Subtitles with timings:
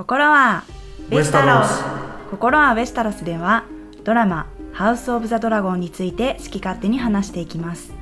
[0.00, 0.64] 心は
[1.10, 1.84] ウェスタロス。
[2.30, 3.64] 心はウェスタロスでは
[4.02, 7.92] ドラマハウス・オブ・ザ・ドラゴンについて好き勝手に話していきます。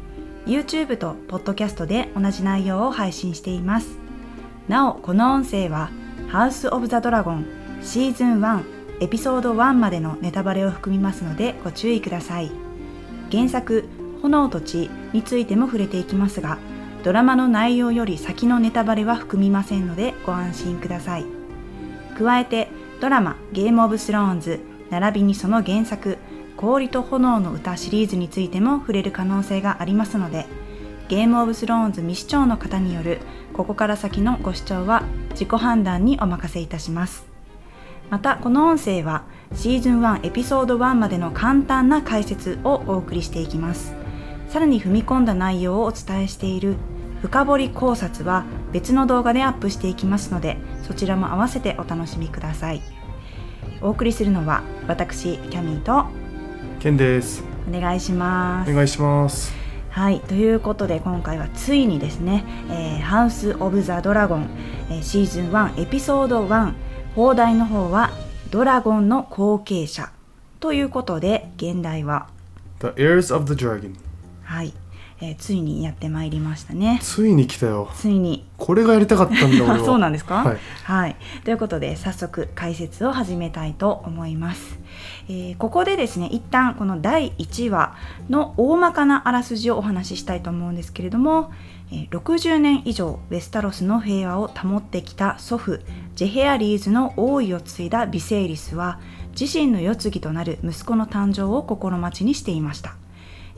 [0.46, 3.98] YouTube と Podcast で同じ内容を配信しています。
[4.68, 5.90] なおこの音声は
[6.28, 7.46] ハウス・オブ・ザ・ドラゴン
[7.82, 8.62] シーズン1
[9.00, 12.52] エピソード1までのネタバレを含みますのでご注意ください。
[13.32, 13.88] 原作
[14.22, 16.58] 炎と血についても触れていきますが
[17.02, 21.37] ドラマの内容より先のネタバレは含みませんのでご安心ください
[22.18, 22.68] 加えて
[23.00, 26.18] ドラマ「ゲームオブスローンズ」並びにその原作
[26.56, 30.46] 「氷と炎の歌」シリーズについても触れる可能性がありますので
[31.08, 33.20] ゲームオブスローンズ未視聴の方による
[33.52, 37.26] ここから先のご視聴は自己判断にお任せいたします。
[38.10, 39.22] またこの音声は
[39.54, 43.94] シーズン1エピソード1までの簡単な解説をお送りしていきます。
[44.48, 46.76] さらに踏み込んだ内容をお伝えしている
[47.22, 52.82] 深掘り考察は別の動画でアップしていきますのでそちらも合わせてお楽しみください。
[53.80, 56.06] お送りするのは私キャミーと
[56.80, 57.44] ケンです。
[57.68, 58.70] お願いします。
[58.70, 59.52] お願いします。
[59.90, 64.48] はいということで今回はついにですね「えーハウス・オブ・ザ・ドラゴン」
[64.90, 66.72] えーシーズン1エピソード1
[67.16, 68.10] 放題の方は
[68.50, 70.10] 「ドラゴンの後継者」
[70.60, 72.28] ということで現代は
[72.80, 73.94] ？The Heirs of the Dragon
[74.44, 74.72] はい、
[75.20, 77.00] えーついにやってまいりましたね。
[77.02, 77.88] ついに来たよ。
[77.94, 78.46] ついに。
[78.56, 80.36] これがやりたかったんだ そうなんですか？
[80.44, 80.58] はい。
[80.84, 84.78] はい、ということで早速解説を始めたいと思います、
[85.28, 87.94] えーここでですね一旦この第1話
[88.30, 91.50] の大まかなあらすじをお話ししたいと思うんですけれども、
[91.90, 95.80] えー60年以上ウェスタロスの平和を保ってきた祖父
[96.14, 98.98] ジェヘアリーズの王位を継いだビセイリスは
[99.38, 102.90] 自身の世継ぎとなる息子の誕生を心待ちにしていました。
[102.90, 102.97] えー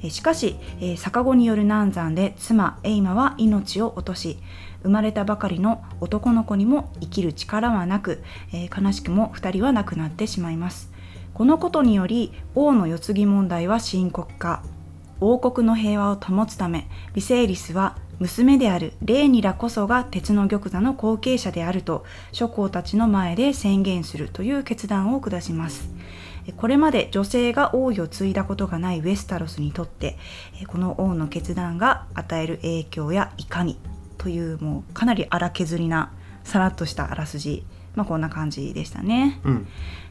[0.08, 4.38] しかし、えー逆子による難産で妻エイマは命を落とし
[4.82, 10.90] 生まれたばかりの男の子にも生きる力はなく、えー悲しくも2人は亡くなってしまいます。
[11.34, 14.62] このことにより王の世継ぎ問題は深刻化。
[15.20, 25.88] 王国の平和を保つためビセイリスは娘であるレーニラこそが鉄の玉座の後継者であると諸侯たちの前で宣言するという決断を下します。
[26.56, 30.18] これまで女性が王位を継いだことがないウェスタロスにとって
[30.66, 33.78] この王の決断が与える影響やいかに
[34.18, 36.12] というもうかなり荒削りな
[36.44, 39.40] さらっとしたあらすじ、まあ、こんな感じでしたね。
[39.44, 39.68] うん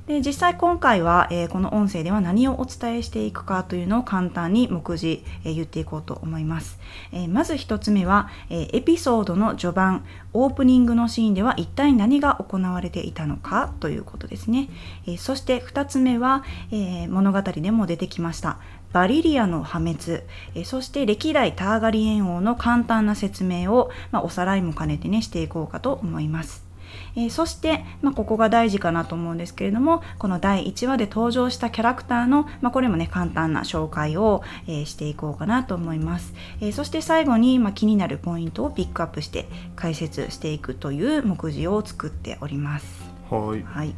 [0.09, 6.80] で実際今回は、えーこの音声では何をお伝えしていくかというのを簡単に目次、えー言っていこうと思います、
[7.12, 10.03] えーまず1つ目は、えエピソードの序盤
[10.34, 14.70] オープニングのシーンでは一体何が行われていたのかということですね、
[15.06, 18.58] えそして2つ目は、え物語でも出てきました
[18.91, 20.24] バリリアの破滅、
[20.56, 26.69] えそして歴代ターガリエン王の簡単な説明を、まあ、おさらいも兼ねてねしていこうかと思います。
[27.16, 42.85] えーそして、まあ、ここが大事かなと思うんですけれどもこの第1話で登場したキャラクターの、まあ、これもね簡単な紹介を、えーしていこうかなと思います、えーそして最後に、まあ、気になるポイントをピックアップして解説していくという目次を作っております。
[43.29, 43.63] はい。
[43.63, 43.94] はい。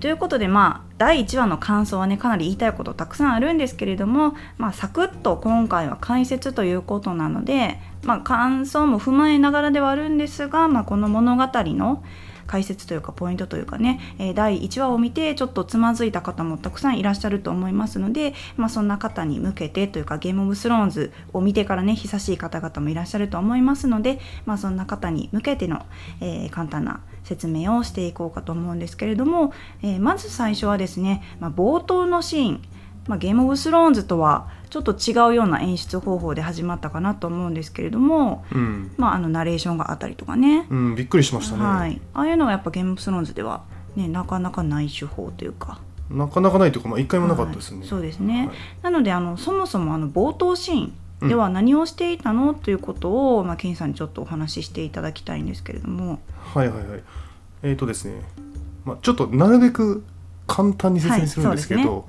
[0.00, 12.04] ということでまあ第1話の感想はねかなり言いたいことたくさんあるんですけれども、まあ、サクッと今回は解説ということなので、まあ、感想も踏まえながらではあるんですが、まあ、この物語の
[12.48, 25.86] 解説というかポイントというかね、え第1話を見てちょっとつまずいた方もたくさんいらっしゃると思いますので、まあ、そんな方に向けてというかゲームオブスローンズを見てからね久しい方々もいらっしゃると思いますので、まあ、そんな方に向けての、
[26.20, 32.62] えー簡単な説明をしていこうかと思うんですけれども、えーまず最初はですね、まあ、冒頭のシーン、
[33.06, 43.64] まあ、ゲームオブスローンズとはちょっと違うような演出方法で始まったかなと思うんですけれども、うん、まあ、あのナレーションがあったりとかね、うん、びっくりしましたね、はい、ああいうのはやっぱゲームオブスローンズでは、
[43.96, 45.80] ね、なかなかない手法というか。
[46.10, 47.88] なかなかないというか、まあ、一回もなかったですね、はい。
[47.88, 48.56] そうですね、はい。
[48.82, 56.20] なのであのそもそもあの冒頭シーンでは何をしていたの、ということを、まあ、ケンさんにちょっとお話ししていただきたいんですけれども。
[56.54, 57.02] はいはいはい。
[57.62, 58.22] えーとですね、
[58.84, 60.04] まあ、ちょっとなるべく
[60.46, 61.86] 簡単に説明するんですけど、はい。
[61.86, 62.04] そ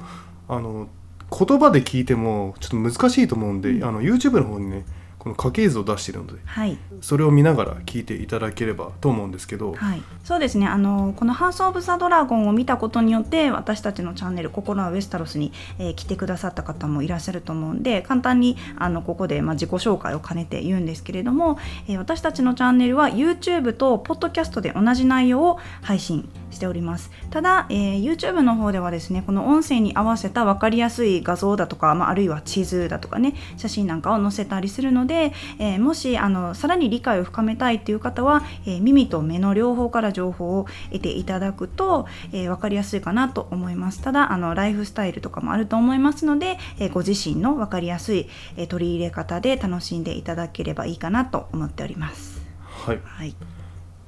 [0.53, 0.87] うあの
[1.31, 3.83] 言葉で聞いてもちょっと難しいと思うんで、うん。
[3.83, 4.85] あの YouTube の方にね
[5.19, 6.77] この家系図を出しているのではい。
[7.01, 10.65] それを見ながら聞いていただければと思うんですけど、はい、そうですね。
[10.65, 27.09] あのこの「ハウス・オブ・ザ・ドラゴン」を見たことによって私たちのチャンネル「心はウェスタロスに」えー来てくださった方もいらっしゃると思うんで簡単にあのここで、まあ、自己紹介を兼ねて言うんですけれども、えー私たちのチャンネルは YouTube と Podcast で同じ内容を配信ししております。
[27.29, 44.01] ただ、えー YouTube の方ではですねこの音声に合わせた分かりやすい画像だとか、まあ、あるいは地図だとかね写真なんかを載せたりするので、えーもしあのさらに理解を深めたいっていう方は、えー耳と目の両方から情報を得ていただくと、えー分かりやすいかなと思います。
[44.01, 52.41] ただあのライフスタイルとかもあると思いますので、えーご自身の分かりやすい、えー取り入れ方で楽しんでいただければいいかなと思っております。
[52.65, 52.99] はい。
[53.03, 53.35] はい、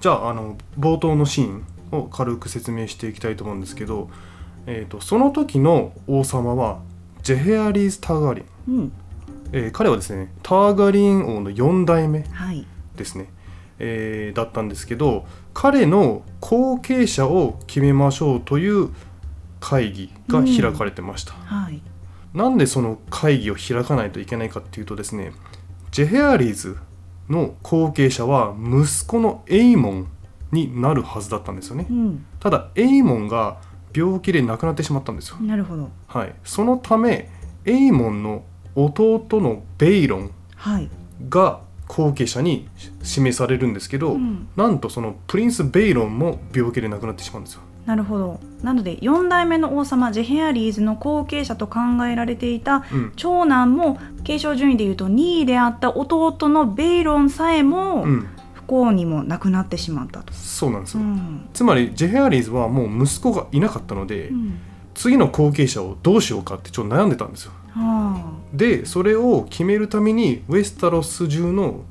[0.01, 4.09] じゃああの冒頭のシーンを軽く説明していきたいと思うんですけど、
[4.65, 6.79] えー、とその時の王様は
[7.23, 8.93] ジェヘアリーズ・ターガリン、うん、
[9.51, 12.65] えー彼はですねターガリン王の4代目はい、
[12.95, 13.29] ですね、
[13.79, 18.89] えーだったんですけど彼の後継者を決めましょうという
[19.59, 21.81] 会議が開かれてました、はい、
[22.33, 25.33] なんでその会議を開かないといけないかっていうとですね
[25.91, 26.77] ジェヘアリーズ
[27.29, 30.07] の後継者は息子のエイモン
[30.51, 31.87] になるはずだったんですよね。
[31.89, 33.57] うん、ただエイモンが
[33.93, 35.37] 病気で亡くなってしまったんですよ。
[35.41, 36.33] なるほど、はい。
[36.43, 37.29] そのため
[37.65, 38.43] エイモンの
[38.75, 40.89] 弟のベイロンはい、
[41.27, 42.69] が後継者に
[43.01, 44.47] 示されるんですけど、うん。
[44.55, 47.61] なんとそのプリンス・ベイロンも病気で亡くなってしまうんですよ。
[47.85, 48.39] なるほど。
[48.61, 53.13] なので4代目の王様ジェヘアリーズの後継者と考えられていたうん。
[53.15, 58.27] 長男も継承順位でいうと2位であった弟のベイロンさえもうん
[58.71, 60.31] 不幸にも亡くなってしまったと。
[60.31, 61.49] そうなんですよ、うん。
[61.53, 64.59] つまりジェヘアリーズはもう息子がいなかったので、うん。
[64.93, 67.51] 次の後継者をどうしようかってちょっと悩んでたんですよ。
[67.73, 71.83] はでそれを決めるためにウェスタロス中の、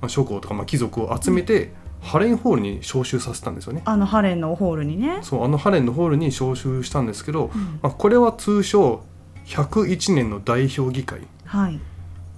[0.00, 3.82] まあ、諸侯とか、まあ、貴族を集めて、ハレンホールに招集させたんですよね。
[3.84, 5.18] あ、あのハレンのホールにね。
[5.22, 7.80] そうあのハレンのホールに招集したんですけど、うん。
[7.82, 9.02] まあ、これは通称
[9.46, 11.20] 101年の代表議会。
[11.44, 11.80] はい、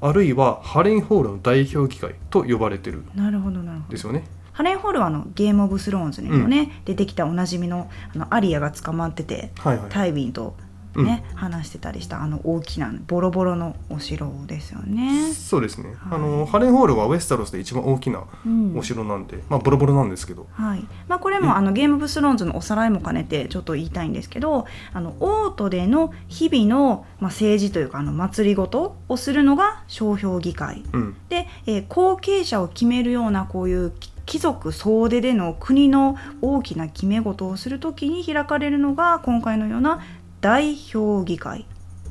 [0.05, 2.99] あるいはハレンホールの代表議会と呼ばれてる。
[2.99, 3.93] んなるほどなるほど。
[3.93, 4.07] です。
[4.07, 4.25] よね。
[4.53, 9.91] ハレンホールはあのゲームオブスローンズにもね、出てきたおなじみのあのアリアが捕まっててはいはい。
[9.91, 10.57] タイビンと
[10.95, 15.33] ね、話してたりしたあの大きなボロボロのお城ですよね。
[15.33, 16.15] そうですね、はい。
[16.17, 18.77] あのハレンホールはウェスタロスで一番大きなうん。
[18.77, 20.47] お城なんで、まあボロボロなんですけど。
[20.53, 20.85] はい。
[21.09, 21.45] まあ、これうん。
[21.45, 30.85] もあのゲームオブスローンズのおさらいも兼ねてちょっと言いたいんですけどあのオートでの日々の、まあ、政治というかあの祭りごとをするのが商標議会。
[30.93, 31.17] うん。
[31.29, 40.01] で、えー後継者を決めるようなこういうき貴族総出での国の大きな決め事をするときに開かれるのが今回のような
[40.43, 41.65] 代表議会。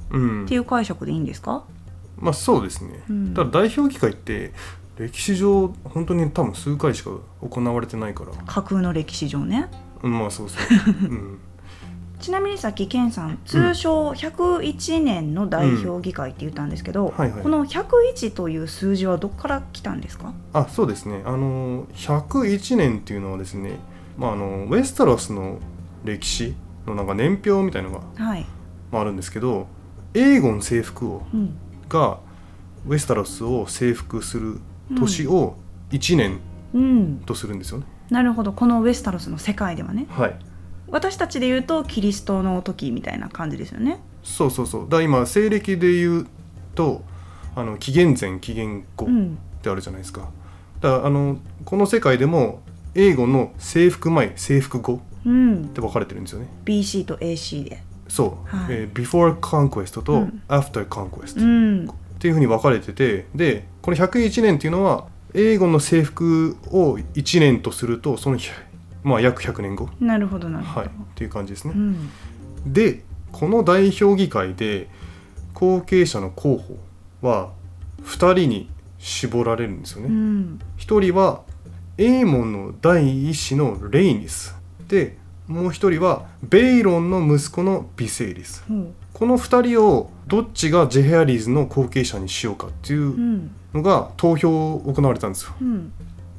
[0.09, 0.45] うん。
[0.45, 1.63] っていう解釈でいいんですか、
[2.17, 3.33] まあそうですね、うん。
[3.33, 4.53] ただ代表議会って
[4.97, 7.11] 歴史上本当に多分数回しか
[7.41, 8.31] 行われてないから。
[8.45, 9.69] 架空の歴史上ね。
[10.03, 10.61] うんまあそうそう、
[11.07, 11.39] うん、
[12.19, 17.43] ちなみにさっきケンさん通称101年の代表議会って言ったんですけど、はいはい。
[17.43, 20.33] この101という数字はどこから来たんですか？
[20.53, 21.21] あそうですね。
[21.25, 23.79] あの101年っていうのはですね、
[24.17, 25.59] まあ、あのウェスタロスの
[26.03, 26.55] 歴史
[26.85, 28.45] のなんか年表みたいのが、はい、
[28.91, 29.67] まあ、あるんですけど
[30.13, 31.53] エーゴン征服王うん。
[31.87, 32.19] が
[32.87, 34.59] ウェスタロスを征服する
[34.97, 35.55] 年を
[35.91, 36.39] 1年
[36.73, 38.53] うん、とするんですよね、なるほど。
[38.53, 40.07] このウェスタロスの世界ではね。
[40.09, 40.35] はい。
[40.87, 43.99] 私たちで言うとキリストの時みたいな感じですよね。
[44.23, 44.89] そうそうそう。
[44.89, 46.27] だ今西暦で言う
[46.73, 47.01] と
[47.55, 49.37] あの紀元前紀元後うん。
[49.59, 50.29] ってあるじゃないですか。
[50.79, 52.61] だからあのこの世界でも
[52.95, 56.47] 英語の征服前征服後うんって分かれてるんですよね。
[56.65, 57.83] BC と AC で。
[58.07, 58.73] そう、はい。
[58.73, 60.41] えー before conquest とうん。
[60.47, 61.45] after conquest、うっ
[61.85, 61.87] ん
[62.19, 68.37] ていうふうに分かれててでこの101年っていうのは英語の征服を1年とするとその、
[69.03, 71.73] まあ、約100年後、なるほどなるほど、はい、っていう感じですね。
[71.75, 72.09] う、ん。
[72.65, 74.89] でこの代表議会で
[75.53, 76.77] 後継者の候補
[77.21, 77.51] は
[78.03, 80.59] 2人に絞られるんですよね、うん。
[80.77, 81.41] 一人は
[81.97, 84.55] エーモンの第一子のレイニス
[84.91, 85.17] で
[85.47, 88.63] もう一人はベイロンの息子のビセイリス。
[88.67, 93.51] ほうこの二人をどっちがジェヘアリーズの後継者にしようかっていううん。
[93.73, 95.53] のが投票行われたんですよ。
[95.61, 95.93] うん。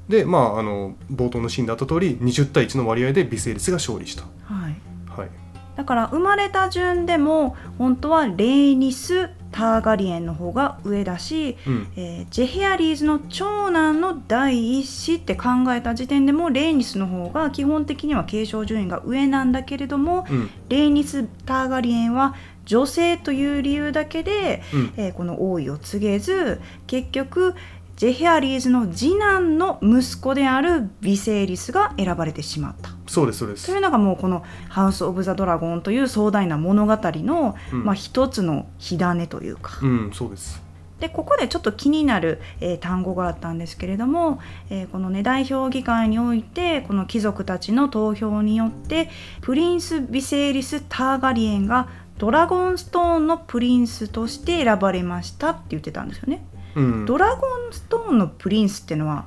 [0.09, 4.25] でまああの冒頭のシーンであった通り20対1の割合でビセイリスが勝利した。
[4.45, 4.77] はい。
[5.09, 5.31] はい。
[5.77, 11.93] だから生まれた順でも本当はレイニス・ターガリエンの方が上だし、うん。
[11.97, 20.51] えージェヘアリーズの長男の第一子って考えた時点でもレイニスの方が基本的には継承順位が上なんだけれどもうん。
[20.69, 24.95] レイニス・ターガリエンは女性という理由だけで、うん。
[24.97, 27.55] えーこの王位を告げず結局
[28.03, 32.91] ジェヘアリーズの次男の息子であるビセイリスが選ばれてしまった。
[33.07, 40.61] そうですそうですというのがもうこの「ハウス・オブ・ザ・ドラゴン」という壮大な物語の、うんまあ、一つの火種というか、うんそうです
[40.99, 49.11] でここでちょっと気になる、えー単語があったんですけれども、えーこのね代表議会においてこの貴族たちの投票によって
[49.43, 51.87] プリンス・ビセーリス・ターガリエンが
[52.19, 56.45] ドラゴンストーンのプリンスとして選ばれましたって言ってたんですよね。
[56.75, 57.07] うん。
[57.07, 59.27] ドラゴンストーンのプリンスっていうのは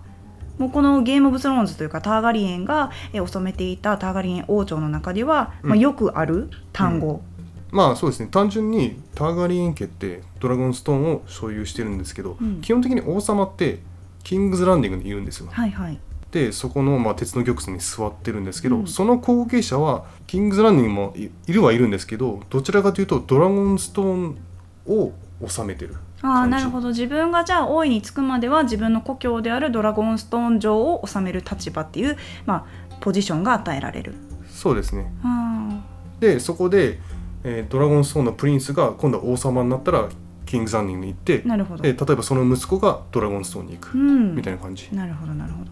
[0.57, 7.21] もうこのゲーム・オブ・スローンズというかターガリエンがえー治めていたターガリエン王朝の中では、まあ、うんよくある単語、
[7.71, 8.29] まあそうですね。
[8.31, 12.61] 単純にターガリエン家ってドラゴンストーンを所有してるんですけど、うん。
[12.61, 13.79] 基本的に王様って
[14.23, 15.49] キングズランディングにいるんですよ。
[15.51, 15.99] はいはい。
[16.31, 18.87] でそこの、まあ、鉄の玉座に座ってるんですけど、うん。
[18.87, 24.37] その後継者はキングズランディングもいいるはいるんですけどどちらかというとドラゴンストーン
[24.87, 25.11] を
[25.47, 25.95] 治めてる
[26.25, 34.15] あなるほど自分がじゃあ王位につくまでは自分の故郷であるドラゴンストーン城を治める立場っていう、まあ、ポジションが与えられる。
[34.49, 35.83] そうですねあ
[36.19, 36.99] でそこで、
[37.43, 40.09] えードラゴンストーンのプリンスが今度は王様になったら
[40.45, 41.83] キングズランディングに行ってーなるほど。
[41.83, 45.71] で例えばその息子がドラゴンストーンに行く、うんみたいな感じなるほどなるほど。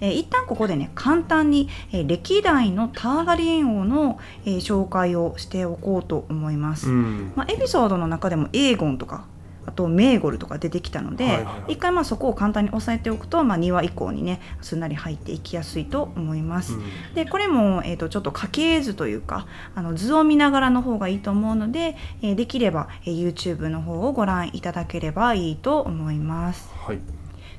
[0.00, 6.88] えー一旦ここでね簡単に、えー歴代のターガリエン王の、えー紹介をしておこうと思います。
[6.88, 9.24] うんまあ、エピソードの中でもエーゴンとか
[9.66, 11.72] あとメーゴルとか出てきたので、はいはいはい。
[11.74, 16.74] 一回まあそこを簡単に押さえておくと、まあ、2話以降にねすんなり入っていきやすいと思います。
[16.74, 17.14] うん。
[17.14, 26.68] でこれも、えー、とちょっと家系図というかあの図を見ながらの方がいいと思うので、えーできれば、えー YouTube の方をご覧いただければいいと思います。
[26.86, 26.98] はい。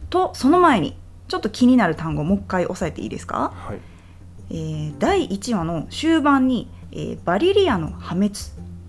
[0.10, 3.80] とその前にちょっと気になる単語もう一回押さえていいですか、はい。
[4.50, 8.34] えー第1話の終盤に、えーバリリアの破滅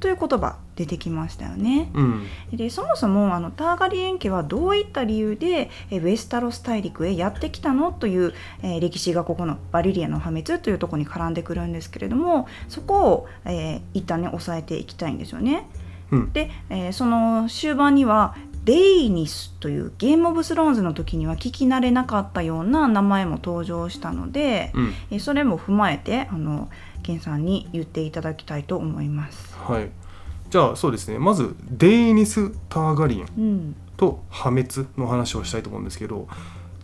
[0.04, 1.90] という言葉出てきましたよね。
[1.94, 15.66] うんでそもそもあのターガリエン家はどういった理由でえーウェスタロス大陸へやってきたのという、えー歴史がここのバリリアの破滅というところに絡んでくるんですけれどもそこを、えー一旦ね押さえていきたいんですよね。
[16.12, 18.34] うんで、えーその終盤には
[18.66, 26.68] デイニスというゲームオブスローンズの時には聞き慣れなかったような名前も登場したので、うんえーそれも踏まえてあの
[27.04, 29.54] ケンさんに言っていただきたいと思います。
[29.56, 29.90] はい。
[30.50, 31.18] じゃあそうですね。
[31.18, 36.28] まずデイニス・ターガリエンうん、と破滅の話をしたいと思うんですけど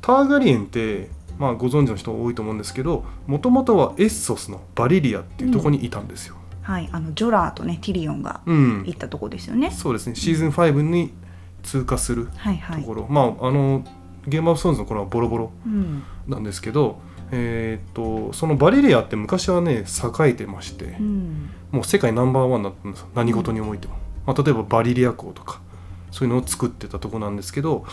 [0.00, 1.08] ターガリエンって、
[1.38, 6.36] まあ、ご存知の人多いと思うんですけどもともとはエッソスのバリリアっていうところにいたんですよ。
[6.62, 8.84] はい、あのジョラーとねティリオンがうん。
[8.86, 9.70] 行ったとこですよね。
[9.70, 10.14] そうですね。
[10.14, 11.12] シーズン5に
[11.62, 12.80] 通過するはいはい。
[12.82, 13.84] ところ、まああの
[14.26, 17.00] ゲームオブスローンズの頃はボロボロうん、なんですけど、
[17.32, 23.08] えーっとそのバリリアって昔はね栄えてましてうん、もう世界ナンバーワンだったんですよ。
[23.14, 23.94] 何事においても、
[24.26, 25.60] まあ、例えばバリリア港とか
[26.10, 27.84] そういうのを作ってたとこなんですけど、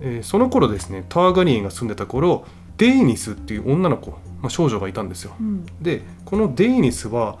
[0.00, 5.34] えーその頃ですねターガリエンが住んでた頃デイニスっていう女の子、まあ、少女がいたんですよ。
[5.40, 7.38] うん、でこのデイニスは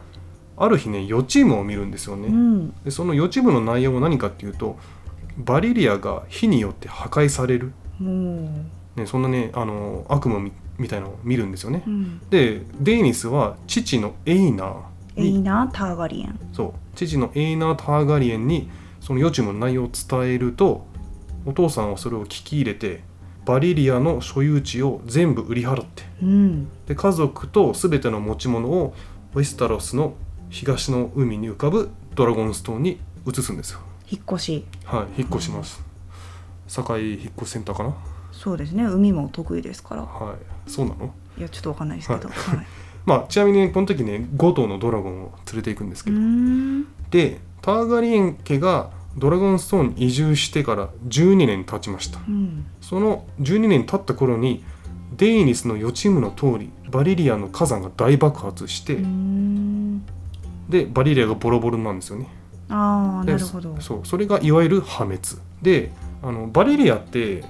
[0.56, 4.76] ある日ね予知夢を見るんですよね、うん、でその予知夢の内容は何かっていうと
[5.36, 8.48] バリリアが火によって破壊される、も
[8.96, 11.82] う、ね、そんなねあの悪夢みみたいなのを見るんですよね。
[11.86, 14.82] うん、でデイニスは父のエイナー
[15.16, 16.38] エイナー・ターガリエン。
[16.52, 16.72] そう。
[16.96, 18.68] 父のエイナー・ターガリエンに
[19.00, 20.86] その予知夢の内容を伝えると
[21.44, 23.02] お父さんはそれを聞き入れて
[23.44, 28.94] バリリアの所有地を全部売り払ってうん、で家族と全ての持ち物を
[29.34, 30.14] ウェスタロスの
[30.48, 33.80] 東の海に浮かぶドラゴンストーンに移すんですよ。
[34.08, 34.64] 引っ越し。
[34.84, 35.82] はい引っ越します。
[36.66, 37.94] 堺引っ越しセンターかな
[38.44, 38.84] そうですね。
[38.84, 40.02] 海も得意ですから。
[40.02, 41.14] はいそうなの？
[41.38, 42.28] いや、ちょっとわかんないですけど。
[42.28, 42.66] はい。
[43.06, 54.64] まあちなみにこの時ね5頭のドラゴンを連れていくんですうけど、ん、でターガリエン家がドラゴンストーンに移住してから12年経ちましたうん、その12年経った頃に
[55.16, 60.04] デイニスの予知夢の通りバリリアの火山が大爆発して、うん。
[60.68, 62.28] でバリリアがボロボロなんですよね
[62.70, 63.78] ああ、でなるほど。
[63.80, 65.20] そうそれがいわゆる破滅
[65.60, 67.44] であのバリリアって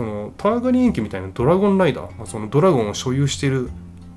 [0.00, 3.68] そのターガリエン家みたいなドラゴンライダー、まあ、そのドラゴンを所有している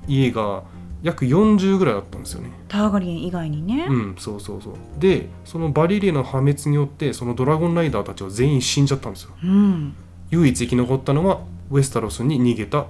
[0.08, 0.62] 家が
[1.02, 2.50] 約40ぐらいあったんですよね。
[2.68, 3.86] ターガリエン以外にね。
[3.86, 4.74] うんそうそうそう。
[4.98, 9.32] でそのバリリアの破滅によってそのドラゴンライダーたちは全員死んじゃったんですよ。
[9.42, 9.94] うん、
[10.30, 12.86] 唯一生き残ったのはウェスタロスに逃げた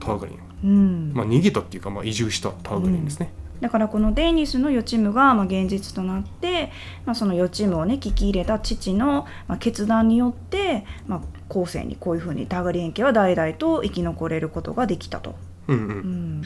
[0.00, 0.68] ターガリエン。
[0.68, 1.12] うん。
[1.14, 3.32] まあ逃げたっていうか、まあ、移住したターガリエンですね、
[3.62, 6.72] だからこのデイニスの予知夢がまあ現実となって、
[7.06, 11.20] まあ、その予知夢をね聞き入れた父のまあ決断によって、まあ、
[11.52, 15.34] 後世にこういうふうにターガリエン家は代々と生き残れることができたと。
[15.68, 15.90] うんうん。
[15.90, 16.42] うん。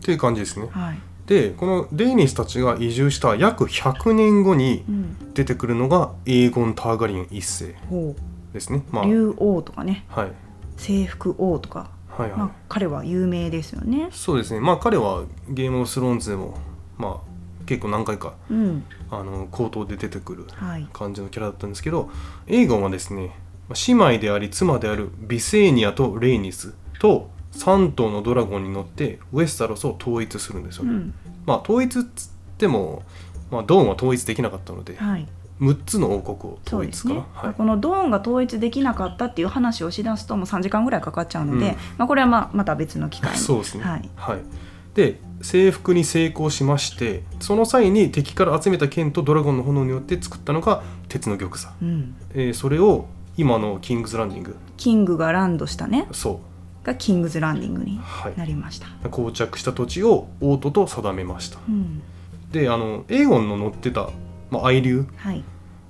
[0.00, 0.66] っていう感じですね。
[0.72, 0.98] はい。
[1.26, 8.16] でこのデイニスたちが移住した約100年後にうん、出てくるのがエーゴン・ターガリエン一世ほ
[8.52, 8.82] ですね。
[8.90, 9.04] まあ。
[9.04, 10.04] う竜王とかね。
[10.08, 10.32] はい。
[10.76, 14.08] 征服王とか、はいはい、まあ、彼は有名ですよね。
[14.10, 14.58] そうですね。
[14.58, 16.58] まあ彼はゲームオブスローンズでも
[16.98, 18.84] まあ結構何回かうん。
[19.12, 20.88] あの口頭で出てくるはい。
[20.92, 22.10] 感じのキャラだったんですけど
[22.48, 23.49] エーゴンはですねまあ
[23.86, 31.14] 姉妹であり妻であるビセーニアとレイニスと3頭のドラゴンに乗ってウェスタロスを統一するんですよね、うん。
[31.46, 33.02] まあ統一っつっても、
[33.50, 35.26] まあ、ドーンは統一できなかったのではい。
[35.60, 37.08] 6つの王国を統一か？
[37.10, 37.54] な、はい。
[37.54, 41.76] このドーンが統一できなかったっていう話をしだすともう3時間ぐらいかかっちゃうので、うん。
[41.98, 43.38] まあ、これはまあまた別の機会に。
[43.38, 43.84] そうですね。
[44.16, 44.40] はい。
[44.94, 53.06] で征服に成功しましてその際に敵から集めた剣とドラゴンの炎によって作ったのが鉄の玉座、うん、えーそれを
[53.40, 54.56] 今のキングズランディング。
[54.76, 56.06] キングがランドしたね。
[56.12, 56.40] そ
[56.84, 58.34] がキングズランディングにうはい。
[58.36, 61.58] なりました、膠着した土地を王都と定めました。
[61.66, 62.02] うん、
[62.52, 64.10] であのエーゴンの乗ってた、
[64.50, 65.42] まあ、愛竜はい、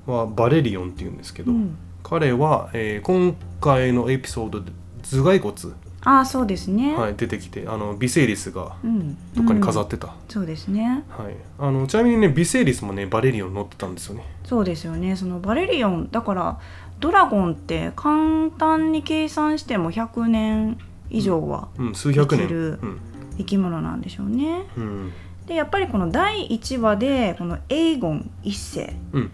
[0.06, 4.70] はバレリオンっていうんですけど、うん、彼は、えー今回のエピソードで
[5.02, 5.54] 頭蓋骨、
[6.02, 11.04] ああそうですね、はい、出てきてあのビセイリスがうん、どっかに飾っ、ってた、そうですね。
[11.10, 14.24] はい、あのちなみにねビセイリスもねバレリオン乗ってたんですよね。
[14.44, 15.14] そうですよね。
[15.14, 16.58] そのバレリオンだから
[17.00, 20.78] ドラゴンって簡単に計算しても100年
[21.08, 22.42] 以上はうん数百年。
[22.42, 23.00] 生きるうん。
[23.38, 24.64] 生き物なんでしょうね。
[24.76, 25.12] うん。
[25.46, 29.30] でやっぱりこの第1話でこのエーゴン一世うん。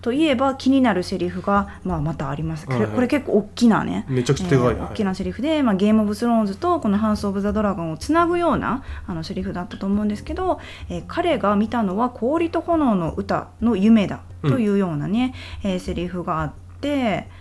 [0.00, 2.64] といえば気になるセリフが、まあ、またあります。
[2.64, 2.94] これ,、はいはい。
[2.94, 10.58] これ結構大きなねめちゃくちゃ手がいい、えー大きなセリフで、まあ、ゲーム・オブ・スローンズとこの「ハウス・オブ・ザ・ドラゴン」をつなぐようなあのセリフだったと思うんですけど、
[10.88, 16.69] えー彼が見たのは「氷と炎の歌の夢だ」というようなね、えーセリフがあって、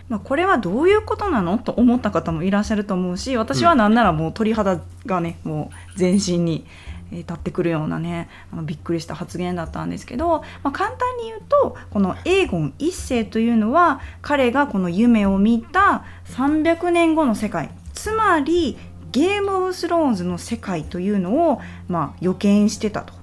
[0.10, 1.58] まあ、これはどういうことなの？
[1.58, 6.66] と思った方もいらっしゃると思うし私はなんならもう鳥肌がねもう全身に。
[7.12, 18.78] えー立ってくるようなねあのびっくりした発言だったんですけど、まあ、簡単に言うとこのエーゴン一世というのは彼がこの夢を見た300年後の世界つまり
[19.12, 23.19] ゲーム・オブ・スローンズの世界というのを、まあ、予見してたと。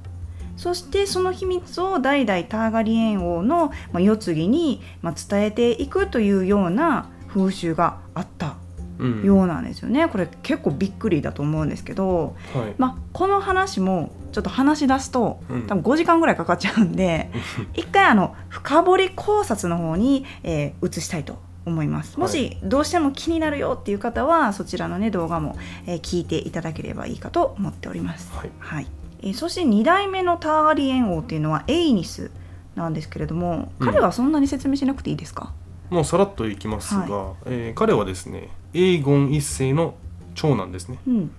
[0.57, 8.57] そしてその秘密を代々ターガリエン王の、まあ、世継ぎに、まあ、伝えていくというような風習があった
[8.99, 9.25] うん。
[9.25, 10.09] ようなんですよね。
[10.09, 12.75] これ結構びっくりだと思うんですけど、はい。
[12.79, 15.67] まあ、この話もちょっと話し出すとうん。
[15.67, 17.31] 多分5時間ぐらいかかっちゃうんで
[17.75, 22.19] 一回あの深掘り考察の方に、えー移したいと思います。
[22.19, 28.33] もしどうしても気になるよっていう方はそちらのね動画も、えー聞いていただければいいかと思っております。
[28.35, 28.51] はい。
[28.59, 28.87] はい
[29.23, 32.31] えーそして2代目のターガリエン王っていうのはエイニス
[32.75, 33.87] なんですけれどもうん。
[33.87, 35.53] 彼はそんなに説明しなくていいですか、
[35.91, 39.95] もうさらっといきますが、えー彼はですねエーゴン一世の
[40.35, 40.99] 長男ですね。
[41.07, 41.31] うん。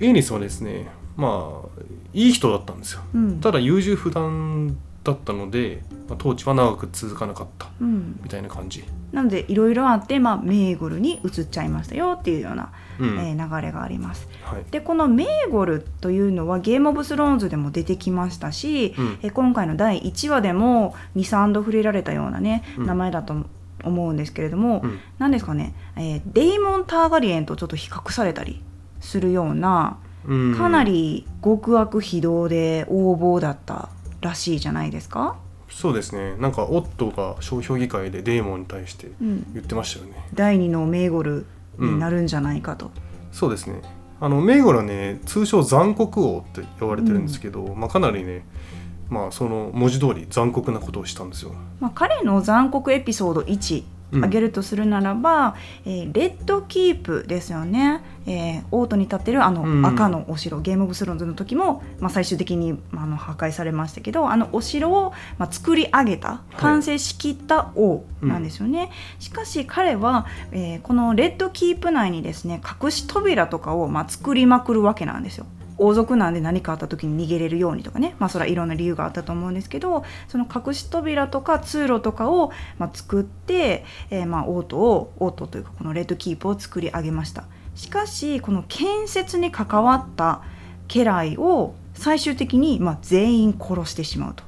[0.00, 3.02] エーニスはですねまあいい人だったんですよ。
[3.14, 3.40] うん。
[3.40, 13.18] ただ優柔不断だったので、まあ、統治は長く続かなかったうん、みたいな感じ、なのでいろいろあって、まあ、メーゴルに移っちゃいましたよっていうような、うん。
[13.20, 14.26] えー流れがあります。
[14.46, 14.64] はい。
[14.70, 19.18] でこのメーゴルというのはゲーム・オブ・スローンズでも出てきましたし、うん。
[19.22, 22.86] えー今回の第1話でも23度触れられたようなねうん。
[22.86, 23.34] 名前だと
[23.84, 24.98] 思うんですけれども、うん。
[25.18, 28.62] 何ですかね、えーデイモン・ターガリエンとちょっと比較されたり
[29.00, 30.54] するようなうん。
[30.56, 33.88] かなり極悪非道で横暴だった
[34.20, 35.36] らしいじゃないですか？
[35.68, 36.36] そうですね。
[36.38, 40.26] なんかオットが商標議会でデーモンに対してうん、言ってましたよね。
[40.32, 41.44] 第2のメーゴル
[41.78, 42.90] になるんじゃないかと。
[43.32, 43.82] そうですね
[44.20, 48.44] あのメイゴルはね通称残酷王って呼ばれてるんですけど、まあ、かなりね
[49.08, 51.54] まあその文字通り残酷なことをしたんですよ。
[51.80, 59.82] まあ、彼の残酷エピソード1うん挙げるとするならば、えーレッドキープですよね、えーオートに立ってるあうん。
[59.82, 75.46] の赤のお城、ゲーム・オブ・スローンズの時も、まあ、最終的に、まあ、あの破壊されましたけどあのお城を、まあ、作り上げた完成しきった王なんですよね、しかし彼は、えーこのレッドキープ内にですね隠し扉とかを、まあ、作りまくるわけなんですよ。
[75.78, 78.14] 王族なんで何かあった時に逃げれるようにとかね。
[78.18, 87.44] まあそれはいろんな理由があったと思うんですけどその隠し扉とか通路とかを、まあ、作って、えーまあオートをオートというかこのレッドキープを作り上げました。
[87.74, 90.42] しかしこの建設に関わった
[90.88, 94.44] 家来を最終的に、まあ、全員殺してしまうと、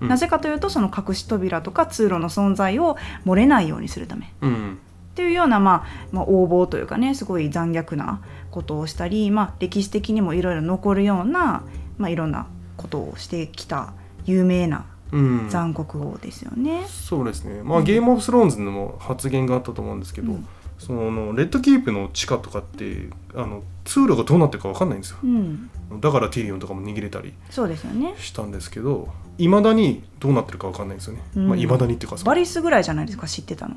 [0.00, 0.08] うん。
[0.08, 4.32] なぜかというとその隠し扉とか通路の存在を漏れないようにするため。
[4.40, 4.78] うん。
[5.12, 11.64] っていうような、まあ、まあ横暴というかねすごい残虐なことをしたり、まあ、歴史的にもいろいろ残るような、
[11.98, 15.48] まあ、いろんなことをしてきた有名なうん。
[15.50, 16.86] 残酷王ですよね。
[16.88, 17.62] そうですね。
[17.62, 20.48] まあ、ゲームオブスローンズでも発言があったと思うんですけど、うん。
[20.78, 25.18] そのレッドキープの地下とかってあの通路がどうなってるか分かんないんですよ。
[25.22, 28.14] うん、だからティリオンとかも逃げれたりそうですよね。
[28.18, 31.48] したんですけどいまだにどうなってるか分かんないんですよね、うん。
[31.50, 32.24] まあ、未だにっていうかさ。
[32.24, 33.76] バリスぐらいじゃないですか知ってたの。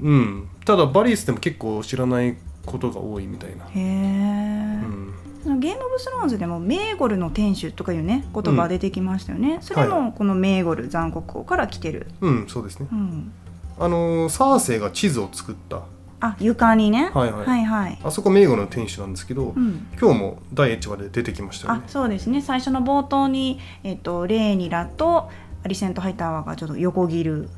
[0.00, 0.48] うん。
[0.64, 5.78] ただバリスでも結構知らないことが多いみたいな、へゲー。
[5.78, 9.58] ム・オブ・スローンズでもメーゴルの天守とかいうね言葉出てきましたよね。
[9.60, 12.08] それもこのメーゴル残酷王から来てる。
[12.20, 12.88] うん、そうですね。
[12.90, 13.32] うん、
[13.78, 15.82] あのーサーセイが地図を作った。
[16.20, 17.10] あ床にね。
[17.12, 17.46] はいはい。
[17.46, 17.98] はいはい。
[18.02, 19.86] あそこ名護の天守なんですけど、うん。
[20.00, 22.40] 今日も第1話で出てきましたよあねそうですね。
[22.40, 25.30] 最初の冒頭に、えっとレーニラと
[25.64, 27.48] アリセント・ハイタワーがちょっと横切る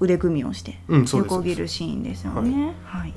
[0.00, 2.74] 腕組みをしてうん横切るシーンですよね。
[2.84, 3.14] はい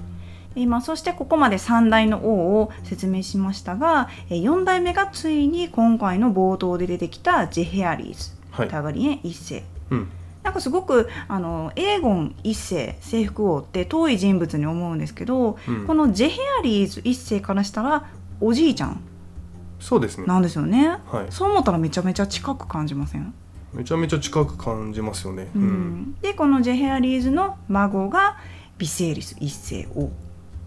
[0.56, 8.68] 今そしてここまで3代の王を説明しましたがえ4代目がついに今回の冒頭で出てきたジェヘアリーズ、はい。
[8.70, 9.64] ターガリエン一世。
[9.92, 10.12] うん。
[10.44, 15.88] なんかすごくあのエーゴン一世征服王って遠い人物に思うんですけど、うん。
[15.88, 18.06] このジェヘアリーズ一世からしたら
[18.40, 19.02] おじいちゃん
[19.80, 20.26] そうですね。
[20.26, 20.98] なんですよね。
[21.08, 21.26] はい。
[21.30, 23.34] そう思ったらめちゃめちゃ近く感じません、
[23.74, 25.50] めちゃめちゃ近く感じますよね。
[25.56, 26.16] うん。
[26.22, 28.38] でこのジェヘアリーズの孫が
[28.78, 30.10] ビセーリス一世王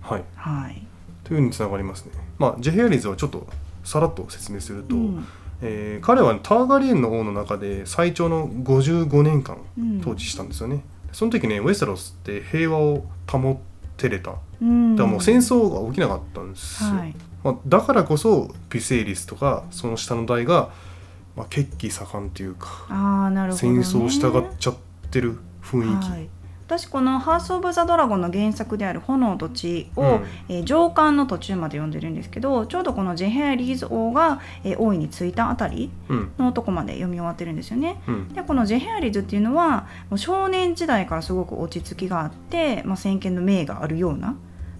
[0.01, 0.25] はい。
[0.35, 0.87] はい、
[1.25, 2.13] というふうにつながりますね。
[2.39, 3.47] まあジェヘアリーズはちょっと
[3.85, 5.27] さらっと説明すると、うん。
[5.61, 10.01] えー彼はターガリエンの王の中で最長の55年間うん。
[10.01, 13.57] 統治したんですよね、その時ねウェステロスって平和を保っ
[13.97, 14.31] てれた。
[14.31, 17.15] だかうんらもう戦争が起きなかったんですよ、はい。
[17.45, 20.71] まあ、だからこそビセイリスとかその下の代が、
[21.37, 24.77] まあ、血気盛んっていうかああなるほど、ね、戦争したがっちゃっ
[25.11, 26.29] てる雰囲気、はい、
[26.69, 38.03] 私この「ハース・オブ・ザ・ドラゴン」の原作である「炎と血を」うんえー上巻の途中まで読んでるんですけどちょうどこのジェヘアリーズ王が、えー王位についたあたりうんのとこまで読み終わってるんですよね。
[38.07, 44.35] うんでこのジェヘアリーズっていうのはもう少年時代からすごく落ち着きがあって、まあ、先見の明があるような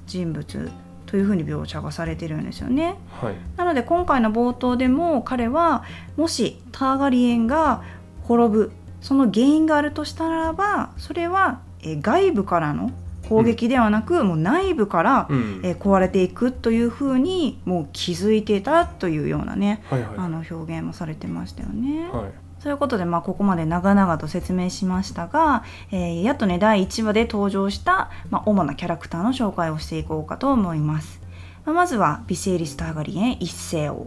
[0.07, 0.71] 人物
[1.07, 2.97] というふうに描写がされてるんですよね。
[3.19, 5.85] はいなので今回の冒頭でも彼は
[6.19, 7.81] もしターガリエンが
[8.25, 12.91] 滅ぶその原因があるとしたならばそれはえー外部からの
[13.29, 15.61] 攻撃ではなく、もう内部から、うん。
[15.63, 20.11] えー壊れていくというふうにもう気づいていたというようなね、はいはい。
[20.17, 22.09] あの表現もされてましたよね。
[22.11, 22.63] はい。
[22.63, 25.63] ということで、まあ、ここまで長々と説明しましたが、
[25.93, 31.21] えーやっとね第1話で登場した、まあ、主なキャラクターの紹介をしていこうかと思います。
[31.65, 34.07] まあまずはビセイリス・ターガリエン一世王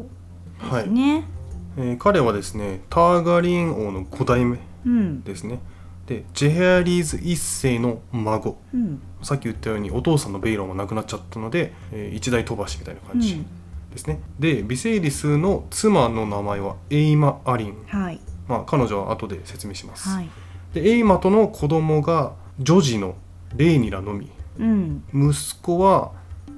[0.73, 1.25] ですね。
[1.77, 5.21] えー彼はですねターガリエン王の5代目うん。
[5.23, 5.59] ですね
[6.07, 8.57] でジェヘアリーズ一世の孫。
[8.73, 9.01] うん。
[9.21, 13.43] さっき言ったようにお父さんのベイロンは亡くなっちゃったので、えー一代飛ばしみたいな感じ
[13.91, 18.19] ですね、でビセイリスの妻の名前はエイマ・アリン、はい。
[18.47, 20.29] まあ、彼女は後で説明します、はい。
[20.73, 23.15] でエイマとの子供が女児の
[23.55, 24.29] レーニラのみ。
[24.59, 25.03] うん。
[25.13, 26.13] 息子は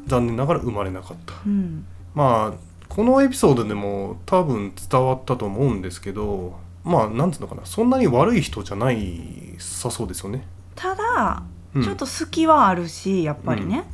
[0.06, 1.34] 残念ながら生まれなかった。
[1.46, 1.86] うん。
[2.14, 7.66] まあこのエピソードでも多分伝わったと思うんですけどまあなんつうのかな。
[7.66, 11.44] そんなに悪い人じゃないさそうですよね、ただ、
[11.74, 11.84] うん。
[11.84, 13.86] ちょっと隙はあるしやっぱりね、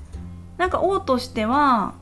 [0.58, 1.94] なんか王としては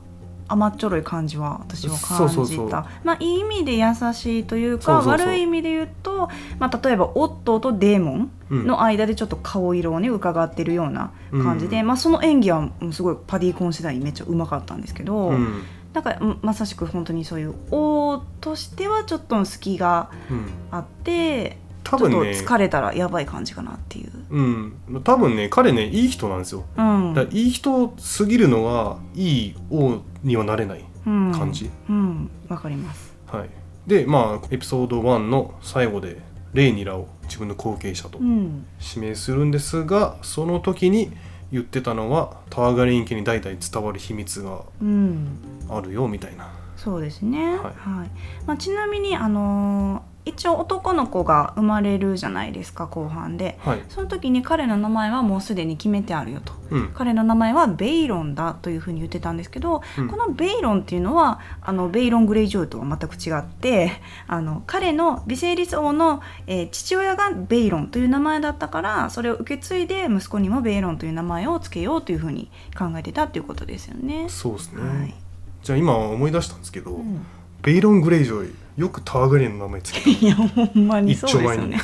[0.48, 2.86] 甘っちょろい感じは私は感じた。
[3.04, 8.66] まあいい意味で優しいというか悪い意味で言うと、まあ、例えばオットーとデーモンうん。
[8.66, 11.86] の間でちょっと顔色をね伺ってるような感じで、うん。
[11.86, 15.62] まあ、その演技はすごいパディ・コン次第にめっちゃうまかったんですけど、うん
[15.98, 24.10] なんかうんまさしく本当にそういう王としてはちょっと隙がうん、あってちょっと多分ね疲れたらやばい感じかなっていう。
[24.30, 25.02] うん。
[25.02, 26.64] 多分ね彼ねいい人なんですよ。
[26.76, 27.14] うん。
[27.14, 31.32] だいい人すぎるのはいい王にはなれないうん。
[31.32, 32.30] 感じ、うん。
[32.48, 33.14] わかります。
[33.26, 33.50] はい。
[33.86, 36.20] でまあエピソード1の最後で
[36.52, 38.66] レイニラを自分の後継者とうん。
[38.80, 41.10] 指名するんですがその時に
[41.50, 45.38] 言ってたのはターガリン家に代々伝わる秘密がうん。
[45.68, 46.50] あるよみたいな。
[46.76, 47.56] そうですね。
[47.56, 48.10] ははいい、
[48.46, 53.58] まあ、ちなみにあのー一応男の子が生まれるじゃないですか後半で。
[53.60, 53.82] はい。
[53.88, 56.52] その時に彼の名前はもうすでに決めてあるよと。
[56.70, 56.88] うん。
[56.94, 60.08] 彼の名前はベイロンだというふうに言ってたんですけど、うん。
[60.08, 63.92] このベイロンっていうのはあのベイロン・グレイジョーとは全く違って
[64.26, 74.26] あの彼のビセイリス王の、えー父親がベイロンという名前だったからそれを受け継いで息子にもベイロンという名前を付けようというふうに考えてたっていうことですよね。
[74.28, 75.14] そうですね、はい
[75.62, 77.24] じゃあ今思い出したんですけど、うん。
[77.62, 80.08] ベイロン・グレイジョイよくターガリンの名前つけた。
[80.24, 80.44] いやほ
[80.80, 81.78] んまにそうですよね。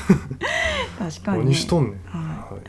[0.97, 1.45] 確かに、ね。
[1.47, 2.61] 何しとんねん、ははい。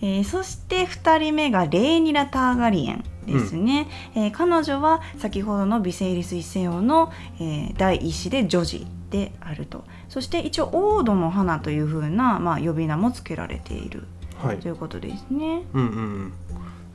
[0.00, 9.84] えーそして2人目がレーニラ・ターガリエンですね、えー彼女は先ほどのビセイリス一世王の、えー第一子で女児であると。
[10.08, 14.04] そして一応王土の花というふうな、まあ、呼び名も付けられている。
[14.42, 14.58] はい。
[14.58, 15.64] ということですね。
[15.74, 16.32] うんうんうん。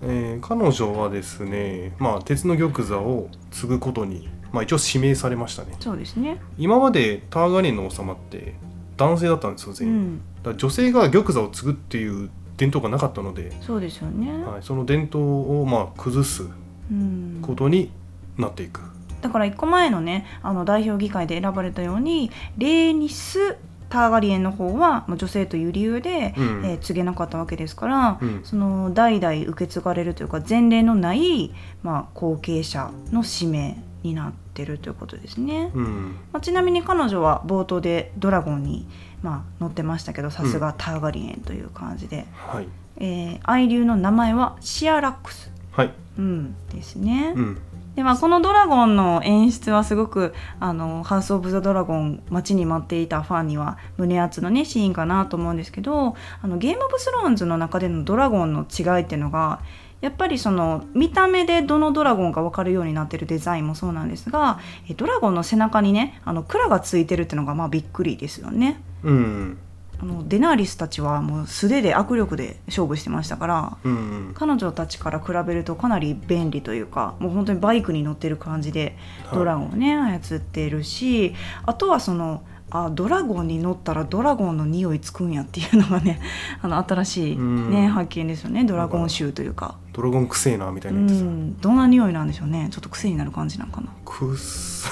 [0.01, 5.75] えー彼女はですね、まあ、鉄の玉座を継ぐことに、まあ、一応指名されましたね。
[5.79, 6.41] そうですね。
[6.57, 8.53] 今までターガリンの王様って
[8.97, 14.43] 男性だったんですよう全員、ん、だから女性が玉座を継ぐっていう伝統がなかったので、そうですよね。
[14.43, 16.43] はい、その伝統をまあ崩す
[16.91, 17.89] うん、ことに
[18.37, 18.81] なっていく、
[19.21, 23.55] だから1個前のねあの代表議会で選ばれたようにレーニス・
[23.89, 26.65] ターガリエンの方はまあ女性という理由で、うん。
[26.65, 28.41] えー告げなかったわけですから、うん。
[28.43, 35.71] その代々受け継がれるというか前例のない、まあ、後継者の使命になってるということですね。
[35.73, 36.15] うん。
[36.31, 38.87] まあ、ちなみに彼女は冒頭でドラゴンに、
[39.21, 42.67] まあ、乗ってましたけどさすがターガリエンという感じで、はい。
[42.97, 45.91] えー愛流の名前はシアラックス、はい。
[46.17, 47.33] うん、ですね。
[47.35, 47.61] うん。
[47.95, 59.59] でまあ、このドラゴンの演出はすごくあのハウス・オブ・ザ・ドラゴン待ちに待っていたファンには胸熱のねシーンかなと思うんですけどあのゲーム・オブ・スローンズの中でのドラゴンの違いっていうのが
[60.01, 64.59] やっぱりその見た目でどのドラゴンか分かるようになってるデザインもそうなんですが
[64.89, 68.81] えドラゴンの背中にねあの蔵がついてるっていうのがまあびっくりですよね。
[69.03, 69.57] うん
[70.01, 81.35] あのデナーリスたちはもう素手で握力で勝負してましたからうん彼女たちから比べるとかなり便利というかもう本当にバイクに乗ってる感じではいドラゴンをね、操ってるし
[81.67, 86.21] あとはそのあドラゴンに乗ったらドラゴンの匂いつくんやっていうのがね
[86.61, 87.87] あの新しい、ね、うん。
[87.89, 88.63] 発見ですよね。
[88.63, 89.75] ドラゴン臭というか。
[89.93, 92.69] ドラゴンくせえなみたいうなん言ってさ、どんな匂いなんでしょうね。
[92.71, 94.89] ちょっと癖になる感じなんかな、くっさ。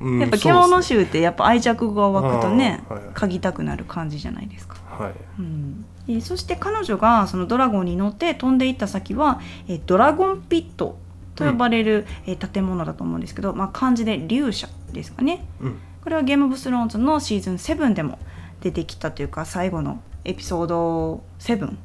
[0.00, 0.20] うん。
[0.20, 3.08] やっぱ獣臭ってやっぱ愛着が湧くとねはいはい。
[3.14, 4.76] 嗅ぎたくなる感じじゃないですか。
[4.90, 5.12] はい。
[5.38, 5.84] うん。
[6.08, 10.98] えーそして彼女がそのドラゴンに乗って飛んでいった先は、えードラゴンピット
[11.34, 15.46] と呼ばれる、えー建物だと思うんですけど、まあ、漢字で竜舎ですかね。
[15.62, 18.18] うんこれはゲーム・オブ・スローンズのシーズン7でも
[18.62, 21.76] 出てきたというか最後のエピソード7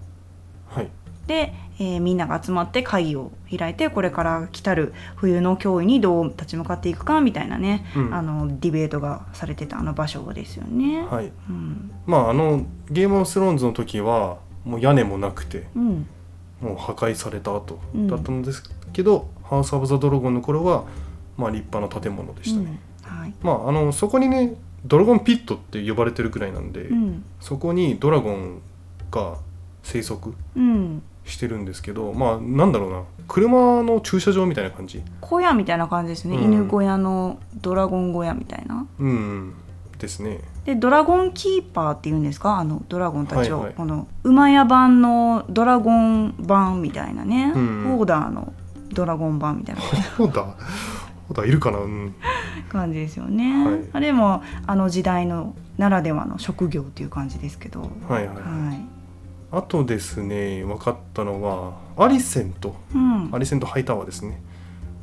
[0.70, 0.90] はい。
[1.28, 8.16] で、えーみんなが集まって会議を開いてこれから来たる冬の脅威にどう立ち向かっていくかみたいなね、うん。
[8.16, 11.04] あのディベートがされてたあの場所ですよね。
[11.04, 11.30] はい。
[11.50, 11.92] うん。
[12.06, 16.08] まああのゲームオブスローンズの時はもう屋根もなくてうん。
[16.62, 18.08] もう破壊された後うん。
[18.08, 20.86] だったんですけど、ハウス・オブ・ザ・ドラゴンの頃は
[21.36, 23.34] まあ立派な建物でしたね、うんはい。
[23.42, 27.24] まああのそこにねドラゴンピットって呼ばれてるくらいなんで、うん。
[27.40, 28.62] そこにドラゴン
[29.12, 29.36] が
[29.84, 35.02] 生息うん、してるんですけどまあなんだろうな車の駐車場みたいな感じ。
[35.22, 36.44] 小屋みたいな感じですね、うん。
[36.44, 38.86] 犬小屋のドラゴン小屋みたいな。
[39.00, 39.54] うん
[40.00, 40.42] ですね。
[40.66, 42.58] でドラゴンキーパーっていうんですか？
[42.58, 43.74] あのドラゴンたちを、はいはい。
[43.76, 47.96] この馬屋版のドラゴン版みたいなね、うん。
[47.96, 48.54] オーダーの
[48.92, 49.82] ドラゴン版みたいな。
[50.18, 50.28] ほ
[51.24, 51.80] だほだいるかな？
[51.80, 52.16] うん。
[52.70, 53.80] 感じですよね、はい。
[53.94, 57.82] あれもあの時代のならではの職業っていう感じですけど。
[58.08, 58.86] はいはい、はい、
[59.52, 63.30] あとですね分かったのはアリセンとうん。
[63.34, 64.42] アリセンとハイタワーですね。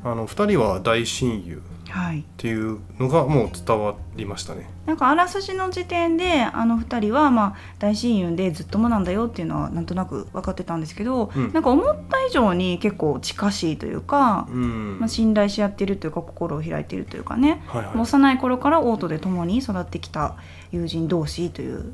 [0.04, 1.56] あの2人は大親友。
[1.56, 4.68] はい、っていうのがもう伝わりましたね。
[4.86, 11.52] なんかあらすじの時点であの2人はまあ大親友でずっともなんだよっていうのはなんとなく分かってたんですけど、うん。
[11.52, 14.98] なんか思った以上に結構近しいというか、うん。
[15.00, 17.98] まあ、信頼し合ってるというか心を開いてるというかね、はいはい。
[17.98, 20.36] 幼い頃からオートで共に育ってきた
[20.72, 21.92] 友人同士という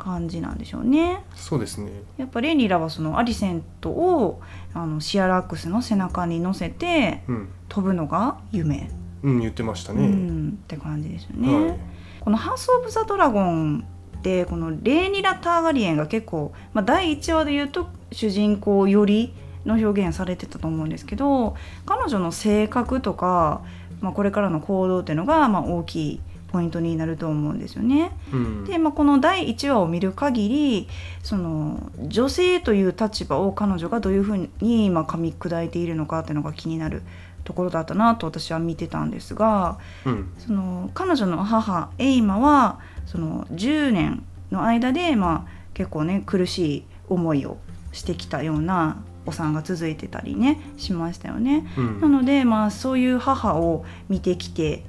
[0.00, 1.22] 感じなんでしょうね。
[1.36, 1.90] そうですね。
[2.16, 4.40] やっぱレニラはそのアリセントを
[4.74, 8.90] あのシアラックスの背中に乗せてうん、飛ぶのが夢、
[9.22, 11.54] うん、言ってましたうね、んって感じですよね。
[11.54, 11.78] はい
[12.20, 13.84] この「ハウス・オブ・ザ・ドラゴン」
[14.18, 19.32] ってこのレーニラ・ターガリエンが結構、まあ、第1話で言うと主人公より
[19.64, 21.56] の表現されてたと思うんですけど
[21.86, 23.62] 彼女の性格とか、
[24.00, 26.20] まあ、これからの行動っていうのが、まあ、大きい
[26.52, 28.10] ポイントになると思うんですよね。
[28.32, 30.88] うんで、まあ、この第1話を見る限り
[31.22, 37.02] その女性という立場を彼女がどういうふうに、まあ、噛み砕いているのかっていうのが気になる
[37.44, 39.78] ところだったなと私は見てたんですが。
[40.04, 47.58] うんその彼女の母エイマはその10年の間で、まあ、結構ね苦しい思いを
[47.92, 51.66] してきたようなお産が続いてたりねしましたよね。
[51.76, 54.80] うんなので、まあ、そういう母を見てきてっ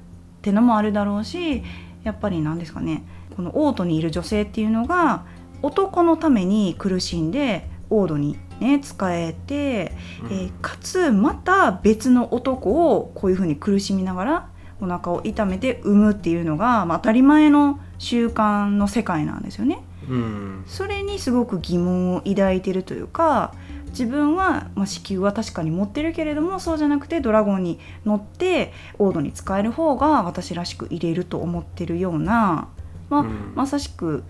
[0.42, 1.64] てのもあるだろうし
[2.04, 3.04] やっぱり何ですかね
[3.36, 5.24] このオートにいる女性っていうのが
[5.62, 10.32] 男のために苦しんでオードにね使えてうん。
[10.32, 14.50] えーかつまた別の男をこういうふうに苦しみながら
[14.82, 19.84] お腹を痛めて産むっていうのが、まあ、当たり前の習慣の世界なんですよね。
[20.10, 20.64] うん。
[20.66, 23.54] それにすごく疑問を抱いてるというか
[23.90, 32.70] 自分は、まあ、子宮は確かに持ってるけれどもそうじゃなくてドラゴンに乗ってオードに使える方が私らしく入れると思ってるような、
[33.10, 33.54] まあうん。
[33.56, 34.24] まさしく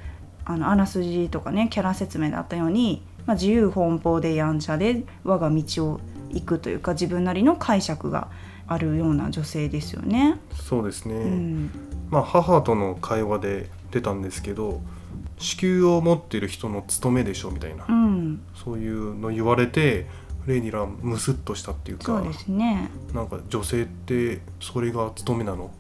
[0.44, 8.28] あのあらすじとかねキャラ説明であったように、まあ、自由奔放でやんちゃで我が道を行くというか自分なりの解釈が
[8.68, 10.38] あるような女性ですよね。
[10.54, 11.72] そうですね、うん
[12.10, 14.82] まあ母との会話で出たんですけど
[15.38, 20.08] 子宮を持っている人の務めでしょみたいな、うん、そういうの言われて
[20.46, 22.92] レイニラムスッとしたっていうかそうですね。
[23.14, 25.64] なんか女性ってそれが務めなの？
[25.64, 25.72] うん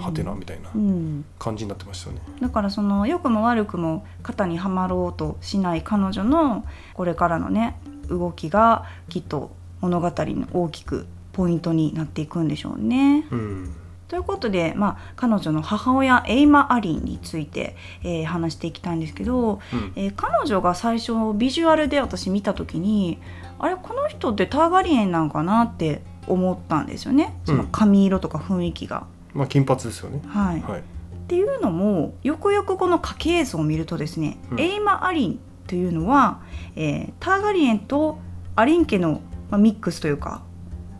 [0.00, 2.22] はてなみたいなうん、感じになってましたよね。
[2.40, 7.76] だからその良くも悪くも型にはまろうとしない彼女のこれからのね
[8.08, 9.50] 動きがきっと
[9.80, 13.26] 物語の大きくポイントになっていくんでしょうね。
[13.30, 13.74] うん
[14.08, 23.18] ということで、まあ、彼女の母親エイマ・アリンについて、えー話していきたいんですけど、うんえー彼女が最初ビジュアルで私見た時に
[23.58, 29.06] あれこの人ってターガリエンなんかなって思ったんですよねその髪色とか雰囲気が。
[29.34, 30.20] まあ金髪ですよね。
[30.26, 30.80] はいはい。
[30.80, 30.82] っ
[31.28, 36.40] ていうのもよくよくこの家系図を見るとですね、うんエイマ・アリンというのは、
[36.74, 38.18] えーターガリエンと
[38.56, 40.42] アリン家の、まあ、ミックスというか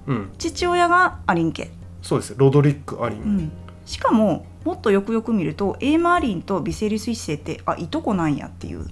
[0.07, 0.31] うん。
[0.39, 1.71] 父親がアリン家、
[2.03, 2.35] そうです。
[2.37, 3.21] ロドリック・アリン。
[3.21, 3.53] うん、
[3.85, 8.87] しかももっとよくよく見るとエイマ・アリンとビセリス一世っていとこなんやっていう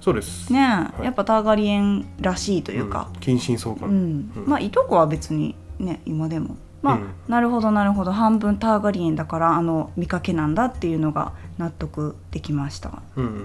[0.00, 0.50] そうです。
[0.52, 0.58] ね、
[1.00, 3.88] いやっぱターガリエンらしいというか、ん近親相うん関。
[3.90, 13.02] うんまあいとこは別にね今でもまあ、うんなるほどなるほど半分ターガリエンだからあの見かけなんだっていうのが納得できました。
[13.16, 13.28] うんう。
[13.28, 13.36] うん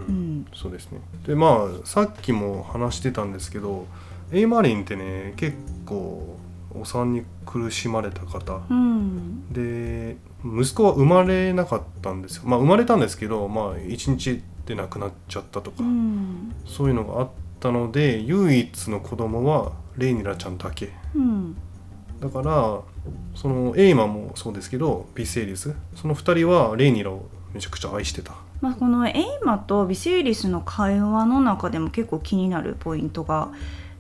[0.42, 1.02] んそうですね。
[1.26, 3.88] でまあさっきも話してたんですけど、
[4.32, 6.38] エイマリンってね結構
[6.76, 8.62] お産に苦しまれた方。
[8.70, 12.44] うんで息子は生まれなかったんですよ。
[12.46, 20.92] まあ生まれたんですけど、まあ一日で亡くなっちゃったとか、うんそういうのがあったので唯一の子供はレイニラちゃんだけ。
[21.16, 21.58] うん
[22.24, 22.80] だから
[23.36, 25.76] そのエイマもそうですけどビセイリス。
[25.96, 28.34] その2人はレイニラをめちゃくちゃ愛してた。
[28.62, 33.52] まあ、このエイマとビセイリスの会話の中でも結構気になるポイントが、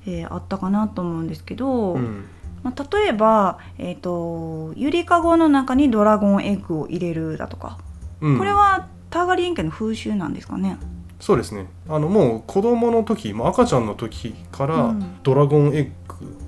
[0.05, 2.25] えーあったかなと思うんですけど、うん。
[2.63, 7.77] まあ、例えば、えー、とゆりかごの中にドラゴンエッグを入れるだとか、
[8.21, 8.37] うん。
[8.37, 10.77] これはターガリエン家の風習なんですかね？
[11.19, 11.67] そうですね。
[11.89, 15.21] あのもう子供の時もう赤ちゃんの時からうん。
[15.23, 16.42] ドラゴンエッグはい、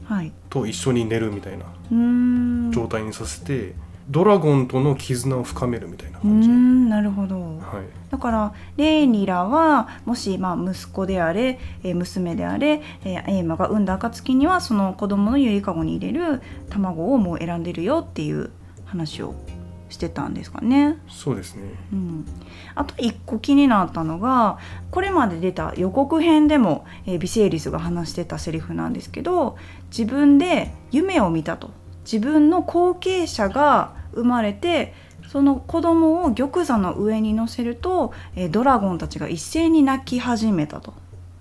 [0.50, 1.66] と一緒に寝るみたいな
[2.72, 3.74] 状態にさせて、
[4.10, 7.40] ドラゴンとの絆を深めるみたいな感じ、んなるほど。
[7.40, 8.12] はい。
[8.12, 18.52] だからレイニラはもしまあ息子であれ、えー娘であれ、えーエイマが産んだ暁にはその子供のゆりかごに入れる卵をもう選んでるよっていう
[18.86, 19.34] 話を
[19.90, 20.98] してたんですかね。
[21.08, 21.64] そうですね。
[21.92, 22.26] うん、
[22.76, 24.60] あと一個気になったのが
[24.92, 29.58] これまで出た予告編でも、えービセイリスが話してたセリフなんですけど
[29.98, 31.70] 自分で夢を見たと。
[32.04, 34.94] 自分の後継者が生まれて
[35.28, 40.94] その子供を玉座の上に乗せると、えードラゴンたちが一斉に泣き始めたと。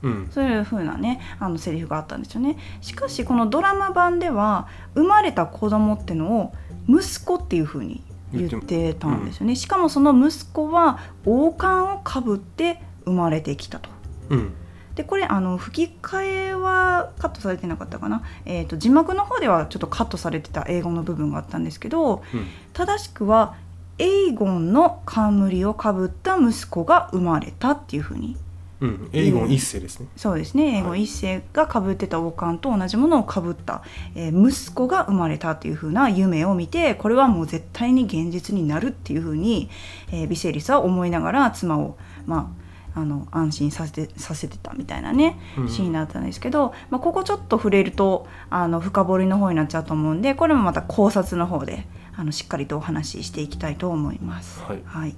[0.03, 0.29] うん。
[0.31, 2.57] そういう風なねあのセリフがあったんですよね。
[2.81, 6.53] しかしこのドラマ版では生まれた子供ってのを
[6.89, 13.91] 息子っていう風に言ってたんですよね、しかもその息子は王冠をかぶって生まれてきたと。
[14.31, 14.55] うん
[14.95, 22.47] でこれあの吹き替えはカットされてなかったかな、えー、と字幕の方ではちょっとカットされてた英語の部分があったんですけどうん。
[22.73, 23.57] 正しくは
[23.99, 28.37] エイゴンの冠をかぶった息子が生まれたっていう風に。
[28.81, 30.09] うんエイゴン一世ですね。
[30.17, 30.79] そうですね。
[30.79, 33.83] 英語はい一世がかぶってた王冠と同じものをかぶった、
[34.15, 39.71] えー息子が生まれたっていう風な夢を見てこれはもう絶対に現実になるっていう風に、
[40.11, 42.64] えービセリスは思いながら妻を、まあ、
[42.95, 45.69] あの安心させてさせてたみたいなねうん。
[45.69, 54.63] シーンだったんですけど、まあ、ここちょっと触れるとあの深掘りの方になっちゃうと思うんでこれもまた考察の方であのしっかりとお話ししていきたいと思います。
[54.63, 54.83] はい。
[54.85, 55.17] はい、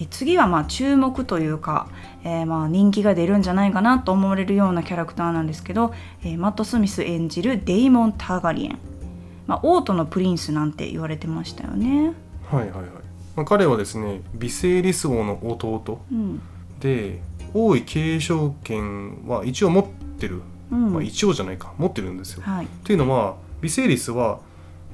[0.00, 1.88] え次はまあ注目というか、
[2.22, 8.78] えーまあ人気が出るんじゃないかなと思われるようなキャラクターなんですけど、えーマット・スミス演じるデイモン・ターガリエン、
[9.48, 12.12] まあ、王都のプリンスなんて言われてましたよね。
[12.48, 12.88] はいはいはい、
[13.34, 16.00] まあ、彼はですねビセイリス王の弟。
[16.12, 16.40] うん
[16.86, 17.20] で
[17.54, 19.84] 王位継承権は一応持っ
[20.18, 20.92] てる、うん。
[20.92, 21.72] まあ、一応じゃないか。
[21.78, 22.42] 持ってるんですよ。
[22.42, 22.66] はい。
[22.66, 24.40] っていうのはビセイリスは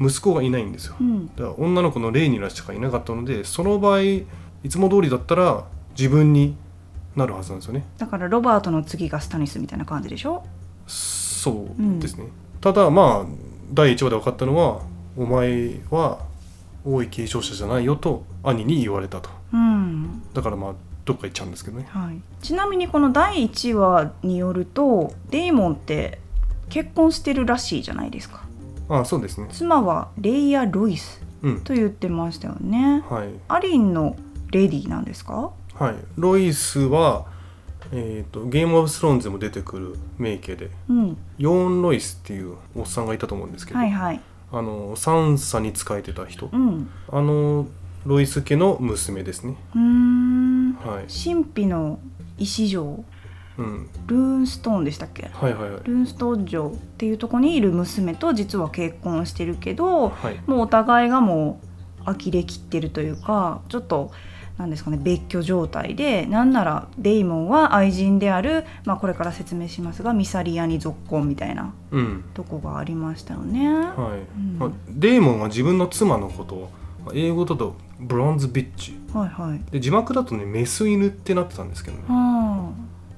[0.00, 0.96] 息子がいないんですよ。
[1.00, 1.26] うん。
[1.28, 4.26] だから女の子のレイニラしかいなかったのでその場合い
[4.68, 5.64] つも通りだったら
[5.98, 6.56] 自分に
[7.14, 7.84] なるはずなんですよね。
[7.98, 10.44] だからロバートの次がスタニスみたいな感じでしょ？
[10.86, 12.26] そうですね、
[12.60, 13.26] ただまあ
[13.72, 14.80] 第1話で分かったのは
[15.16, 16.20] お前は
[16.84, 19.30] 王位継承者じゃないよと兄に言われたと。
[19.52, 20.22] うん。
[20.32, 21.86] だからまあどっか行っちゃうんですけどね。
[21.90, 26.20] はい、ちなみにこの第1話によるとデイモンって
[26.68, 28.44] 結婚してるらしいじゃないですか。
[28.88, 29.48] ああそうですね。
[29.50, 31.60] 妻はレイヤ・ロイスうん。
[31.62, 33.02] と言ってましたよね。
[33.08, 33.28] はい。
[33.48, 34.16] アリンの
[34.50, 35.50] レディなんですか？
[35.74, 35.94] はい。
[36.16, 37.26] ロイスは
[37.90, 41.16] えー、とゲームオブスローンズでも出てくる名家でうん。
[41.38, 44.20] ヨーン・ロイスっていうおっさんがいたと思うんですけど、はいはい。
[44.52, 46.48] あのサンサに仕えてた人。
[46.52, 46.88] うん。
[47.10, 47.66] あの
[48.04, 49.56] ロイス家の娘ですね。
[49.74, 50.72] うーん。
[50.74, 51.98] はい、神秘の
[52.38, 53.04] 石城。
[53.58, 55.30] うん、ルーンストーンでしたっけ？
[55.30, 55.80] はいはいはい。
[55.84, 60.40] ルーンストーン城っていうとこにいる娘と実は結婚してるけどはい。
[60.46, 61.60] もうお互いがも
[62.00, 64.10] う呆れきってるというかちょっと
[64.56, 72.24] なんですかね別居状態でなんならデイモンは愛人である、まあ、これから説明しますがミサリアに続婚みたいなうん。
[72.32, 73.68] とこがありましたよね。
[73.68, 74.40] はい。
[74.40, 74.58] うん。
[74.58, 76.81] まあ、デーモンは自分の妻のことをまあ
[77.14, 78.98] 英語だとブロンズビッチ。
[79.12, 79.60] はいはい。
[79.70, 82.04] で字幕だとねメス犬ってなってたんですけどね。
[82.08, 82.72] は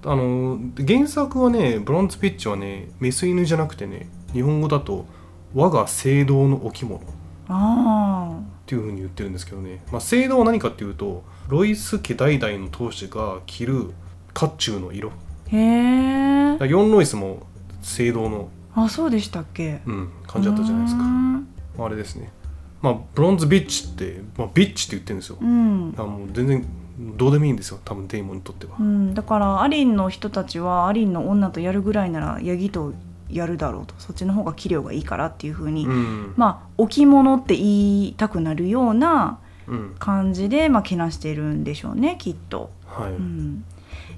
[0.05, 0.17] あ。
[0.17, 5.07] の原作はねブロンズビッチはねメス犬じゃなくてね日本語だと
[5.55, 7.01] 我が聖堂の置物。
[7.01, 7.03] っ
[8.67, 13.91] ていう風に言ってるんですけどね、まあ、聖堂は何かっていうとロイス家代々の当主が着る
[14.33, 15.11] 甲冑の色。
[15.11, 15.13] あ
[15.49, 16.53] へえ。
[16.53, 17.43] だからヨン・ロイスも
[17.83, 19.83] 聖堂の、あそうでしたっけ？
[19.85, 21.05] うん、感じだったじゃないですか。
[21.85, 22.33] あれですね
[22.85, 25.39] まあブロンズビッチって、まあ、ビッチって言ってるんですよ。
[25.41, 25.93] うん。
[25.93, 26.67] だからもう全然
[27.17, 28.77] どうでもいいんですよ多分デイモンにとっては。
[28.79, 32.93] うん、だからアリンの人たちはアリンの女とやるぐらいならヤギと
[33.31, 33.95] やるだろうと。
[33.99, 42.71] そっちの方が器量がいいからっていうふうに、うん、まあ置物って言いたくなるようなうん、感じで、まあ、けなしてるんでしょうねきっと。
[42.87, 43.65] はい、うん、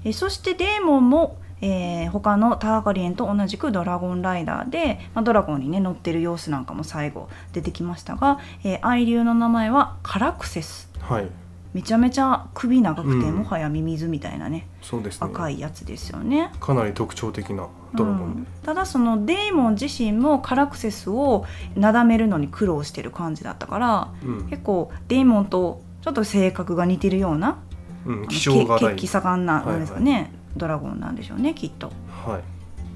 [0.03, 10.89] えそしてデーモンも、えー他のターガリエンと同じくドラゴンライダーで、まあ、ドラゴンにね乗ってる様子なんかも最後出てきましたが、えー、愛流の名前はカラクセス。
[10.99, 11.27] はい。
[11.73, 13.35] めちゃめちゃ首長くて、うん。
[13.35, 15.27] もはやミミズみたいなねそうですね。
[15.29, 16.51] 赤いやつですよね。
[16.59, 18.33] かなり特徴的なドラゴン。
[18.35, 21.45] でうん、ただそのデーモン自身もカラクセスを
[21.75, 27.59] なだめるのに苦労してる感じだったからうん、結構デーモンとちょっと性格が似てるような
[28.05, 29.73] うん、気性が血気盛んなはいはい。
[29.73, 31.91] なんですかね、ドラゴンなんでしょうねきっと。
[32.25, 32.41] はい。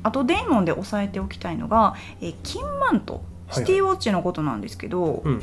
[0.04, 3.14] あとデーモンで押さえておきたいのが、えー金マント。
[3.14, 5.42] はいシティウォッチのことなんですけど、うん。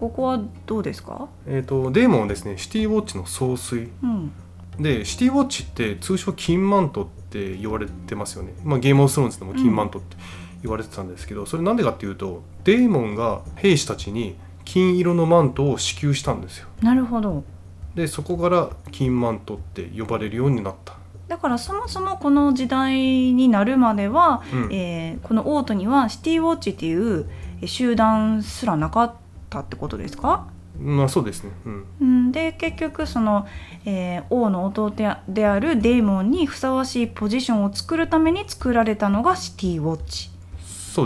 [0.00, 3.90] ここはどうですか、えー、とデーモンはですねシティウォッチの総帥。
[4.02, 4.32] うん、
[4.78, 10.16] でシティウォッチって通称金マントって言われてますよね、まあ、ゲームオブスローンズでも金マントって
[10.62, 16.68] 言われてたんですけど、それなんでかっていうとデーモンが兵士たちに金色のマントを支給したんですよ。
[16.80, 17.44] なるほど。
[17.94, 20.98] でそこから金マントって呼ばれるようになった、だ
[21.40, 22.94] からそもそもこの時代
[23.32, 24.72] になるまでは、うん。
[24.72, 27.26] えーこのオートにはシティウォッチっていう
[27.60, 29.12] えー集団すらなかっ
[29.48, 30.46] たってことですか？
[30.78, 31.50] まあそうですね。
[31.66, 31.84] うん。
[32.00, 32.32] うん。
[32.32, 33.46] で結局その、
[33.84, 34.92] えー王の弟
[35.28, 40.30] であるデーモンにふさわしいポジションを作るために作られたのがシティウォッチ。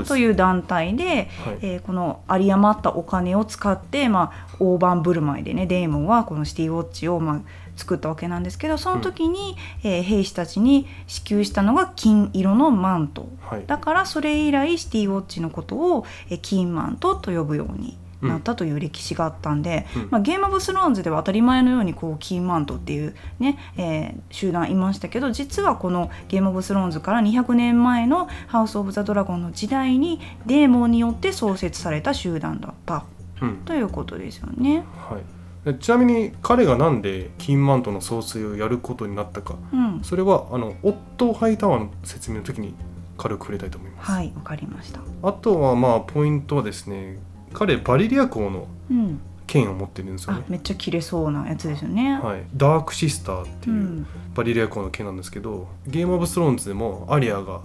[0.08, 1.28] という団体で、はい。
[1.60, 7.40] えーこの有り余ったお金を使って、まあ、大盤振る舞いでねデーモンはこのシティウォッチを、まあ、
[7.76, 13.28] 作ったわけなんですけどその時に、えー兵士たちに支給したのが金色のマント。
[13.42, 13.64] はい。
[13.66, 20.08] だからそれ以来シティウォッチのことを、えー金マントと呼ぶようになったという歴史があったんで、うん。
[20.10, 33.04] まあ、ゲーム・オブ・スローンズでは当たり前のようにこうキーマントっていうね、えー集団いましたけど実はこのゲーム・オブ・スローンズから200年前のハウス・オブ・ザ・ドラゴンの時代にデーモンによって創設された集団だった
[33.40, 33.56] うん。
[33.64, 34.84] ということですよね。
[35.08, 35.24] はい、で
[35.72, 42.74] ちなみに彼がなんで金マントの総帥をやることになったかうん、それはあのオットーハイタワーの説明の時に
[43.16, 45.00] 軽く触れたいと思います、はいわかりました。
[45.22, 47.18] あとはまあポイントはですね
[47.54, 52.18] 彼バリリア公のうん、剣を持ってるんですよあね、めっちゃ切れそうなやつですよね。
[52.18, 54.06] はい、ダークシスターってう、いうん。
[54.34, 57.62] バリリア公の剣なんですけど、ゲームオブスローンズでもアリアが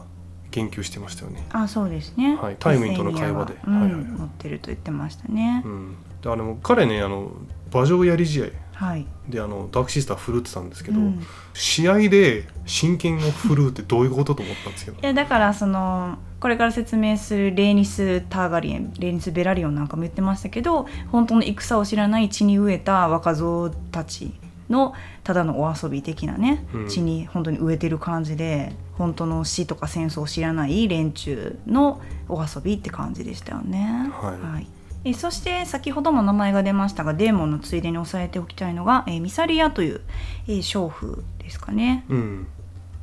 [0.51, 2.55] 言及してましたよね、あそうですね、はい。
[2.57, 3.57] タイムインとの会話で。
[3.67, 3.81] うん。
[3.81, 4.11] はいはいはい。
[4.11, 5.63] 持ってると言ってましたね。
[5.65, 7.31] うん、であの彼ねあの
[7.73, 8.45] 馬上やり試合。
[8.79, 11.21] はい、であのダークシスター振るってたんですけど、うん。
[11.53, 15.01] 試合で真剣を振るうってどういうことと思ったんですけど。
[15.01, 24.31] いやだからそのこれから説明するレーニス・ターガリエンレーニス・ベラリオンなんかも言ってましたけど本当の戦を知らない血に飢えた若造たち
[24.69, 24.93] の
[25.25, 26.87] ただのお遊び的なね、うん。
[26.87, 31.99] 血に本当に飢えてる感じで本当の死とか戦争を知らない連中の
[32.29, 34.09] お遊びって感じでしたよね。
[34.13, 40.01] はいえそして先ほども名前が出ましたがデーモンのついでに押さえておきたいのが、えーミサリアという、
[40.47, 42.05] えー娼婦ですかね。
[42.09, 42.47] うん。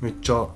[0.01, 0.47] めっちゃ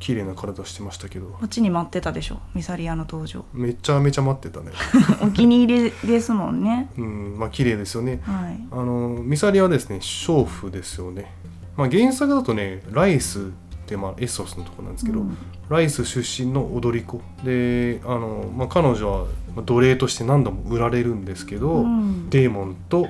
[0.00, 1.26] 綺麗な体してましたけど。
[1.26, 3.44] こっちに待ってたでしょミサリアの登場。
[3.52, 4.72] めちゃめちゃ待ってたね。
[5.22, 6.90] お気に入りですもんね。
[6.98, 7.38] うん。
[7.38, 8.20] まあ綺麗ですよね。
[8.24, 8.60] はい。
[8.72, 11.32] あのミサリはですね娼婦ですよね、
[11.76, 13.52] まあ、原作だとねライス
[13.96, 15.36] まあエッソスのとこなんですけど、うん。
[15.68, 17.20] ライス出身の踊り子。
[17.44, 22.30] であの、まあ、彼女はまあ奴隷として何度も売られるんですけど、うん。
[22.30, 23.08] デーモンと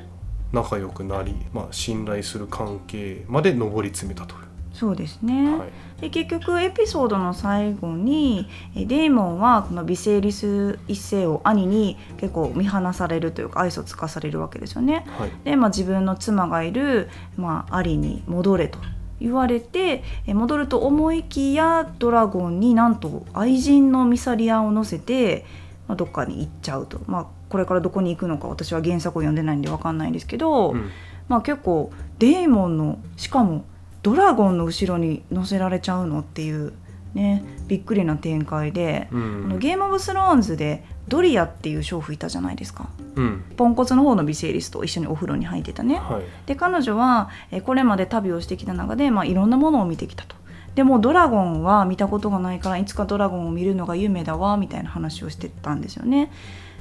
[0.53, 4.41] 仲良くなり、まあ、信頼する関係まで上り詰めたという、
[4.73, 5.71] そうですね、はい。
[6.01, 15.05] で結局エピソードの最後にえデーモンはこのビセイリス一世を兄に結構見放されるというか愛想つかされるわけですよね。
[15.19, 15.31] はい。
[15.45, 18.79] で、まあ、自分の妻がいる、まあ、アリに戻れと
[19.21, 25.45] 言われてえ戻ると思いきやドラゴンになんと愛人のミサリアを乗せて、
[25.87, 30.91] まあ、どっかに行っちゃうと、まあ、これからどこに行くのか私は原作を読んでないんで分かんないんですけど、うん。
[31.29, 33.65] まあ結構デーモンのしかも
[34.03, 36.73] ドラゴンの後ろに乗せられちゃうのっていう
[37.15, 45.97] ねびっくりな展開で、うあのんゲームオブスローンズでドリアっていう娼婦いたじゃないですかうんポンコツの方の微生リスと一緒にお風呂に入ってたね。
[45.97, 50.37] はいで彼女はえーこれまで旅をしてきた中で、まあ、いろんなものを見てきたと。
[50.77, 56.31] でもドラゴンは見たことがないからいつかドラゴンを見るのが夢だわみたいな話をしてたんですよね。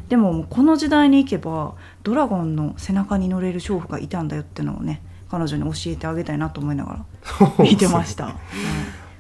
[0.10, 1.74] でももうこの時代に行けば
[2.04, 7.00] ドラゴンの背中に乗れる娼婦がいたんだよってのをね彼女に教えてあげたいなと思いなが
[7.40, 8.26] ら見てました。
[8.26, 8.34] はい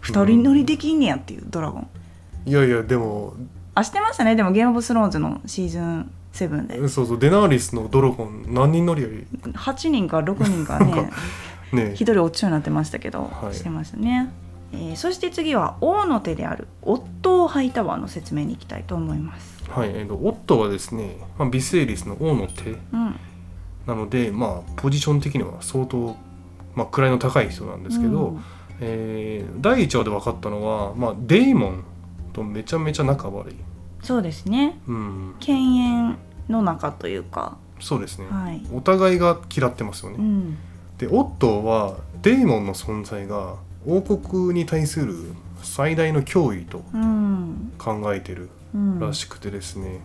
[0.01, 1.87] 二人乗りできんねやっていうドラゴン。
[2.45, 3.33] いやいやでも
[3.79, 4.35] あしてましたね。
[4.35, 7.19] でもゲームオブスローンズのシーズン7でそうそう。
[7.19, 11.09] デナーリスのドラゴン何人乗りやり8人か6人かね。
[11.71, 11.93] ね。
[11.93, 13.53] 一人落ちそうになってましたけど、はい。
[13.53, 14.31] してましたね、
[14.73, 19.63] えーそして次は王の手であるオットーハイタワーの説明に行きたいと思います。
[19.69, 22.71] はい、えーとオットはですね、まあ、ビセイリスの王の手。
[22.71, 23.15] うん。
[23.87, 26.15] なのでまあポジション的には相当、
[26.75, 28.41] まあ、位の高い人なんですけど、うん。
[28.81, 31.83] えー第1話で分かったのは、まあ、デーモン
[32.33, 33.55] とめちゃめちゃ仲悪い、
[34.01, 34.79] そうですね。
[34.87, 36.17] うん、犬猿
[36.49, 37.57] の中というか。
[37.79, 38.61] そうですね、はい。
[38.73, 40.57] お互いが嫌ってますよね、うん。
[40.97, 43.55] でオットーはデーモンの存在が
[43.87, 45.15] 王国に対する
[45.63, 47.71] 最大の脅威とうん。
[47.77, 48.99] 考えてるうん。
[48.99, 50.01] らしくてですね、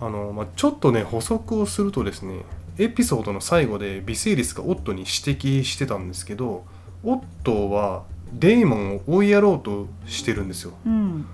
[0.00, 2.42] あのまあ、ちょっとね補足をするとですね
[2.78, 5.10] エピソードの最後でビセイリスがオットに指
[5.40, 6.64] 摘してたんですけど
[7.02, 10.74] オットはデーモンを追いやろうとしてるんですよ。
[10.84, 11.26] うん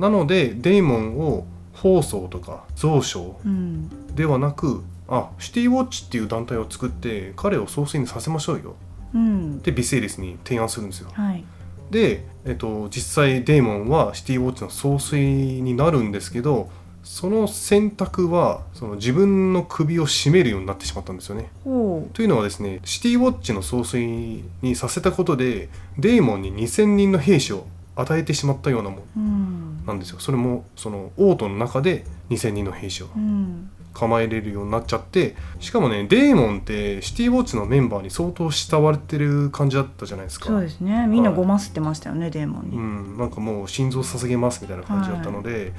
[0.00, 4.14] なのでデーモンを放送とか蔵書うん。
[4.14, 8.76] ではなくあシティウォッチっていう団体を作って彼を総帥にさせましょうよ。
[9.14, 9.56] うん。
[9.58, 11.10] ってビセイリスに提案するんですよ。
[11.12, 11.44] はい。
[11.90, 16.70] で、えっと、実際デーモンはシティウォッチの総帥になるんですけど
[17.02, 21.50] その選択はその自分の首を絞めるようになってしまったんですよね。
[21.64, 28.98] ほというのはですねシティウォッチの総帥にさせたことでデーモンに2,000人の兵士を与えてしまったようなもん。
[28.98, 30.20] ううんなんですよ。
[30.20, 33.70] それもその王都の中で2,000人の兵士をうん。
[33.92, 40.46] 構えれるようになっちゃってしかもねデーモンってシティウォッチのメンバーに相当慕われてる感じだったじゃないですか。
[40.46, 41.08] そうですね。
[41.08, 45.72] みんなごますってましたよね、デーモンに、うん、なんかもう心臓捧げますみたいな感じだったので、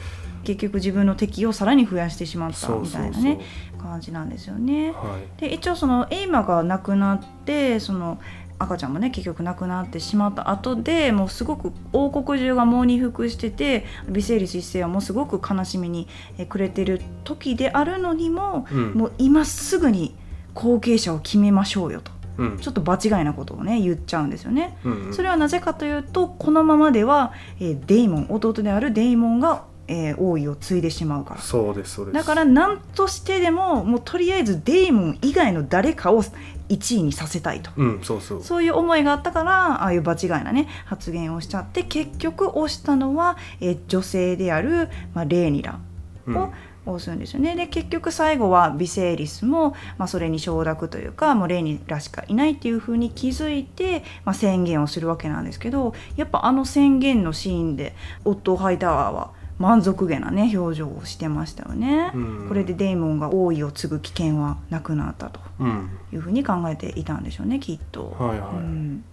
[0.43, 3.39] 結局自分の敵をさらに増やしてしまったみたいなね
[3.79, 4.91] 感じなんですよね。
[4.91, 5.39] はい。
[5.39, 8.19] で一応そのエイマが亡くなってその
[8.61, 16.07] 赤ちゃんもね結局亡くなってしまった後でもうすごく王国中が喪に服しててビセイリス一世はもうすごく悲しみに
[16.37, 18.93] え暮れてる時であるのにも、うん。
[18.93, 20.15] もう今すぐに
[20.53, 22.11] 後継者を決めましょうよと。
[22.37, 22.57] うん。
[22.59, 24.77] ちょっと場違いなことをね言っちゃうんですよね。
[24.83, 25.13] うんうん。
[25.13, 31.41] それはなぜかというとこのままでは、えーデイモン弟であるデイモンが、えー王位を継いでしまうから。
[31.41, 32.15] そうですそうです。
[32.15, 36.23] だから何としてでももうとりあえずデイモン以外の誰かを
[36.71, 37.71] 1位にさせたいと。
[37.75, 38.43] うんそうそう。
[38.43, 45.79] そういう思いがあったからああいう場違いなね発言をしちゃって結局押したのは、えー女性である、まあ、レーニラ
[46.27, 46.37] うん。
[46.37, 46.51] を
[46.85, 47.55] 押すんですよね。
[47.55, 57.95] で結局最後はビセイリスも、まあ、それに承諾というかもうレーニラしかいないっていうふうに気づいて、まあ、宣言をするわけなんですけどやっぱあの宣言のシーンで
[58.25, 59.31] オットー・ハイタワーは
[59.61, 62.11] 満足げなね表情をしてましたよね。
[62.13, 62.45] うん。
[62.47, 65.39] これでデイモンが王位を継ぐ危険はなくなったと。
[65.59, 65.89] うん。
[66.11, 68.15] いうふうに考えていたんでしょうねきっと。
[68.19, 68.55] はいはい。
[68.55, 69.03] うん。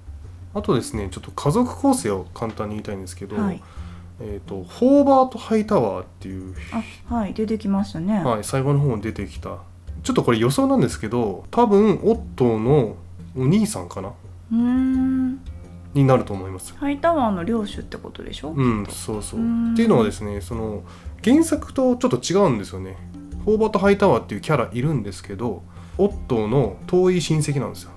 [0.54, 3.62] あとですねちょっと家族構成を簡単に言いたいんですけど、はい。
[4.20, 6.54] えー、とホーバート・ハイタワーっていう、
[7.08, 8.24] あはい出てきましたね。
[8.24, 9.58] はい、最後の方に出てきた。
[10.02, 12.96] ちょっとこれ予想なんですけど多分オットーの
[13.36, 14.08] お兄さんかな。
[14.52, 15.40] うーん
[15.94, 16.74] になると思います。
[16.76, 20.82] ハイタワーの領主ってことでしょ、うんそうそううんっていうのはですねその
[21.24, 22.96] 原作とちょっと違うんですよね。
[23.44, 25.62] ホーバート・ハイタワーっていうキャラいるんですけど
[25.96, 27.92] オットーの遠い親戚なんですよ。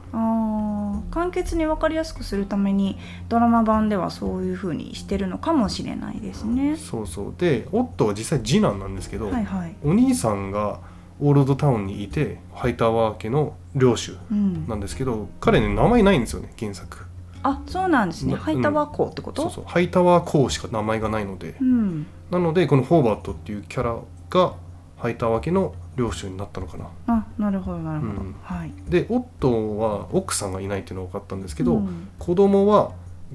[1.11, 6.77] 簡潔に分かりやすくするためにドラマ版ではそういう風にしてるのかもしれないですね。
[6.77, 9.75] そうそうでオットーは実際次男なんですけど、はいはい。
[9.83, 10.79] お兄さんが
[11.19, 17.05] オールドタウンにいてハイタワー家の領主うんな、んですけど彼ね名前ないんですよね原作
[17.43, 18.33] あそうなんですね。
[18.33, 19.63] なハイタワー校ってこと、そうそう。
[19.65, 21.55] ハイタワー公しか名前がないので。
[21.59, 23.97] うん、なのでこのホーバットっていうキャラ
[24.29, 24.53] が
[24.97, 26.87] ハイタワー家の領主になったのかな。
[27.07, 28.11] あなるほどなるほど。
[28.11, 28.35] うん。
[28.43, 28.71] はい。
[28.87, 32.09] でオットーは奥さんがいないっていうのが分かったんですけど、うん。
[32.19, 32.91] 子供は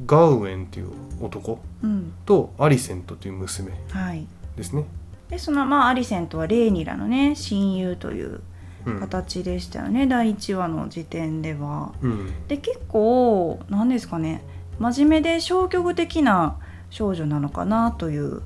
[0.07, 0.91] ガウエンっていう
[1.21, 2.13] 男うん。
[2.25, 4.27] とアリセントという娘はい。
[4.57, 4.87] ですね、
[5.29, 8.43] でそのまあアリセントはレーニラのね親友といううん
[9.01, 11.93] 形でしたよね、第1話の時点では。
[12.03, 14.43] うん、で結構なんですかね。
[14.79, 16.59] 真面目で消極的な
[16.91, 18.43] 少女なのかなという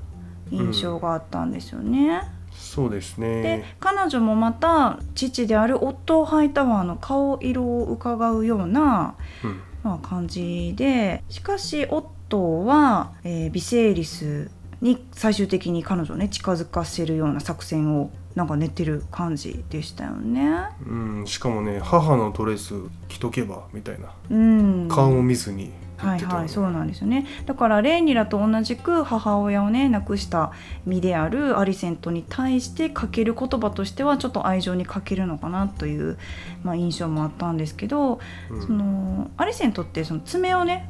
[0.49, 2.21] 印象があったんですよね。
[2.51, 9.61] そうですでね彼女もまた父であるオットー・ハイタワーの顔色を伺うような、うん。
[9.83, 14.51] まあ、感じでしかしオットーは、えービセイリス
[14.81, 20.51] に最終的に彼女をね近づかせるような作戦をなんか練ってる感じでしたよね。
[20.85, 22.73] うん、しかもね母のドレス
[23.07, 27.27] 着とけばみたいなうん、顔を見ずに言はいってたよねはいそうなんですよね。
[27.45, 30.51] だからレイニラと同じく母親をね亡くした
[30.85, 36.17] 身であるアリセントに対してかける言葉としてはちょっと愛情に欠けるのかなという、
[36.63, 38.19] まあ、印象もあったんですけど、
[38.49, 38.61] うん。
[38.61, 40.89] そのアリセントってその爪をね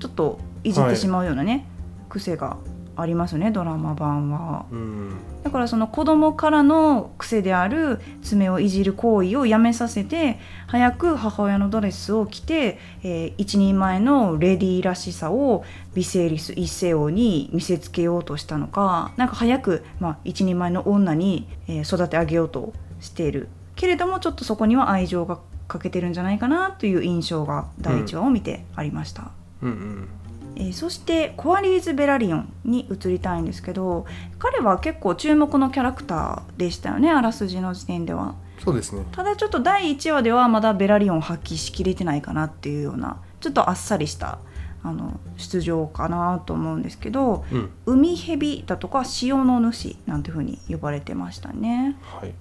[0.00, 1.66] ちょっといじってしまうようなね、
[2.08, 2.56] 癖が
[2.96, 4.66] ありますよねドラマ版は。
[4.70, 10.38] うんだからその子供からの癖である爪をいじる行為をやめさせて
[10.68, 15.64] 早く母親のドレスを着て、えー一人前のレディーらしさを
[15.94, 29.32] ビセイリス一世王に見せつけようとしたのかなんか早く、まあ、一人前の女に、えー育て上げようとしているけれどもちょっとそこには愛情が欠けてるんじゃないかなという印象が第1話を見てありました。
[29.62, 30.08] うんうん
[30.56, 34.06] えーそしてコアリーズ・ベラリオンに移りたいんですけど
[34.38, 38.34] 彼は結構注目のキャラクターでしたよねあらすじの時点では。
[38.64, 39.04] そうですね。
[39.10, 44.38] ただちょっと第1話ではまだベラリオンを発揮しきれてないかなっていうようなちょっとあっさりした
[44.84, 47.70] あの出場かなと思うんですけどうん。
[47.86, 51.96] 海蛇だとか潮の主なんていう風に呼ばれてましたね。
[52.02, 52.34] はい。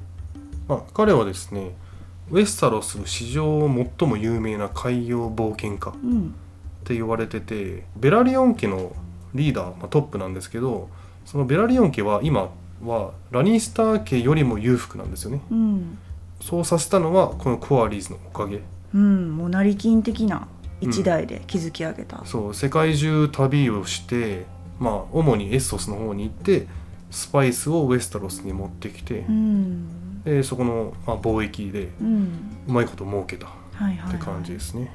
[0.68, 1.76] まあ彼はですね
[2.30, 3.68] ウェスタロス史上
[4.00, 5.90] 最も有名な海洋冒険家。
[5.90, 6.36] っうん
[6.84, 8.94] て言われててベラリオン家の
[9.34, 10.90] リーダー、まあ、トップなんですけど
[11.26, 12.50] そのベラリオン家は今
[12.84, 15.42] はラニスター家よりも裕福なんですよね。
[15.52, 15.98] うん。
[16.42, 18.62] そうさせたのはこのコアリーズのおかげ。
[18.94, 20.48] うんもう成金的な
[20.82, 24.46] 一代で築き上げた、そう世界中旅をして
[24.80, 26.68] まあ主にエッソスの方に行って
[27.12, 30.24] スパイスをウェスタロスに持ってきてう、ん。
[30.24, 32.64] でそこの、まあ、貿易でうん。
[32.68, 34.92] うまいこと儲けたっはいはい、はい、て感じですね。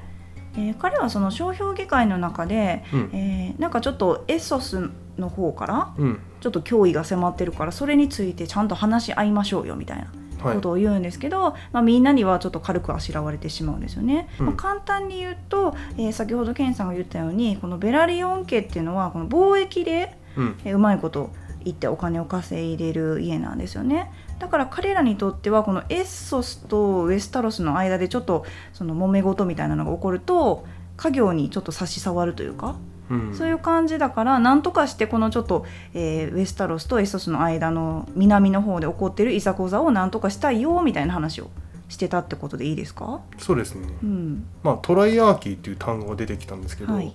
[0.57, 3.09] えー彼はその商標議会の中で、うん。
[3.13, 6.19] えーなんかちょっとエッソスの方からうん。
[6.41, 10.11] ちょっと脅威が迫ってるからそれについてちゃんと話し合いましょうよみたいな
[10.43, 10.55] はい。
[10.55, 14.27] ことを言うんですけど、まあ、みんなにはちょっと軽くあしらわれてしまうんですよね。
[14.39, 14.45] うん。
[14.47, 20.55] まあ簡単に言うと、えー先ほどケンさんが言ったようにこのベラリオン家っていうのはこの貿易で、うん。
[20.65, 21.31] えーうまいこと
[21.67, 24.11] 言ってお金を稼いでる家なんですよね。
[24.39, 30.65] だから彼らにとってはこのエッソスとウェスタロスの間でちょっとその揉め事みたいなのが起こると
[30.95, 32.75] 家業にちょっと差し障るというか
[33.09, 33.35] うん。
[33.35, 41.49] そういう感じだからなんとかしてこのちょっと、えーウェスタロスとエソスの間の南の方で起こってるいざこざをなんとかしたいよみたいな話を
[41.89, 47.13] してたってことでいいですか、そうですね、うん、まあ、トライアーキーっていう単語が出てきたんですけど、はい。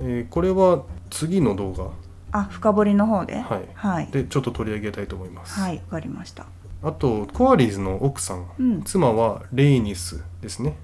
[0.00, 1.88] えーこれは次の動画、
[2.32, 3.40] あ深掘りの方で？
[3.40, 3.68] はい。
[3.74, 4.06] はい。
[4.10, 5.58] でちょっと取り上げたいと思います。
[5.58, 6.46] はいわかりました。
[6.82, 8.82] あとコアリーズの奥さん、うん。
[8.82, 10.76] 妻はレイニスですね。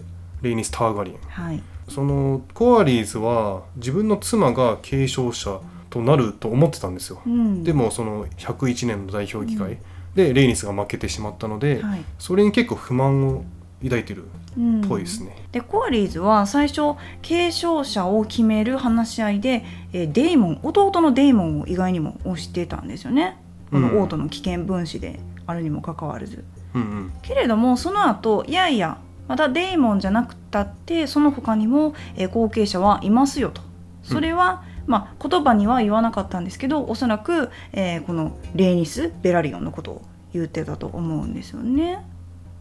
[0.42, 1.18] レイニス・ターガリエン。
[1.28, 1.62] はい。
[1.88, 7.64] そのコアリーズは自分の妻が継承者となると思ってたんですよ、うん。
[7.64, 9.78] でもその101年の代表議会
[10.14, 12.05] でレイニスが負けてしまったので、はい。
[12.18, 13.44] それに結構不満を
[13.89, 14.28] 抱いてるっ
[14.59, 14.80] うん。
[14.89, 23.37] ぽいですね、でコアリーズは最初継承者を決める話し合いで、えーデイモン弟のデイモンを意外にも推してたんですよね。
[23.70, 26.45] この王都の危険分子であるにもかかわらず。
[26.74, 27.12] うんうん。
[27.22, 33.61] けれどもその後いやいやまたデイモンじゃなくたってその他にも、えー後継者はいますよと。
[34.03, 42.05] それは、まあ、言葉には言わなかったんですけどおそらく、えーこのレーニス・ベラリオンのことを言ってたと思うんですよね。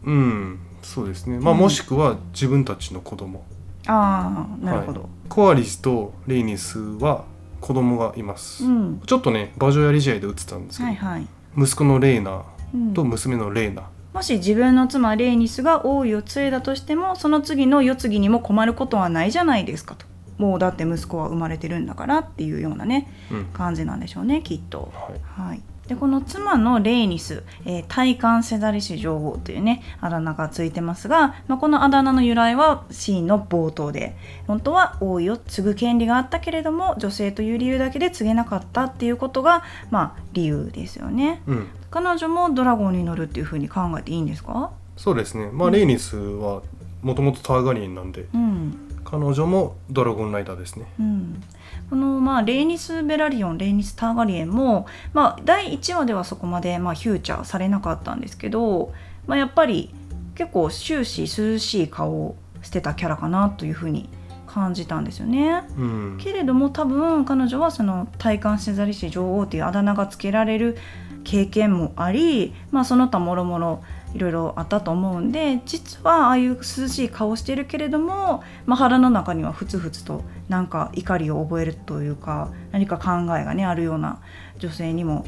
[0.03, 1.39] うんそうですね。
[1.39, 3.43] まあ、うんもしくは自分たちの子供。
[3.87, 5.01] ああなるほど。
[5.01, 5.09] はい。
[5.27, 7.25] コアリスとレイニスは
[7.59, 9.01] 子供がいます、うん。
[9.05, 11.27] ちょっとね馬上やり試合で映ってたんですけど、はいはい。
[11.57, 12.93] 息子のレイナうん。
[12.93, 13.83] と娘のレイナ、
[14.13, 20.05] もし自分の妻レイニスが王位を継いだとしてもその次の世継ぎにも困ることはないじゃないですかと。
[20.37, 23.45] もうだって息子は生まれてるんだからっていうようなねうん。
[23.45, 24.91] 感じなんでしょうねきっと。
[24.93, 25.49] はい。
[25.49, 34.15] はい、でこの妻のレイニス、えー、体感セザリシ女王というねあだ名がついてますが、まあ、このあだ名の由来はシーンの冒頭で
[34.47, 41.41] 本当は王位を継ぐ権利があったけれども女性という理由だけで継げなかったっていうことが、まあ、理由ですよね。
[41.45, 44.71] うん、彼女もドラゴンに乗るっていうふうに考えていいんですか？
[44.97, 45.49] そうですね。
[45.51, 46.61] まあ、うんレイニスは
[47.03, 50.85] もともとターガリエンなんでうん彼女もドラゴンライダーですね。
[50.99, 51.43] うん、
[51.89, 58.91] この、まあ、レイニス・ベラリオンレイニス・ターガリエンも、まあ、第1話ではそこまで、まあ、フューチャーされなかったんですけど、
[59.27, 59.93] まあ、やっぱり
[60.33, 64.09] 結構終始涼しい顔をしてたキャラかなというふうに
[64.47, 65.63] 感じたんですよね。
[65.77, 66.17] うん。
[66.19, 70.77] けれども多分彼女はその体感セザリシ女王というあだ名がつけられる
[71.23, 73.83] 経験もあり、まあ、その他もろもろ
[74.15, 84.21] いろいろあったと思うんで実はああいう涼しい顔してるけれども、まあ、腹の中にはふつふつとなんか怒りを覚えるというか何か考えがねあるような
[84.57, 85.25] 女性にも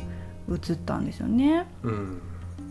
[0.49, 1.67] 映ったんですよね。
[1.83, 2.21] うん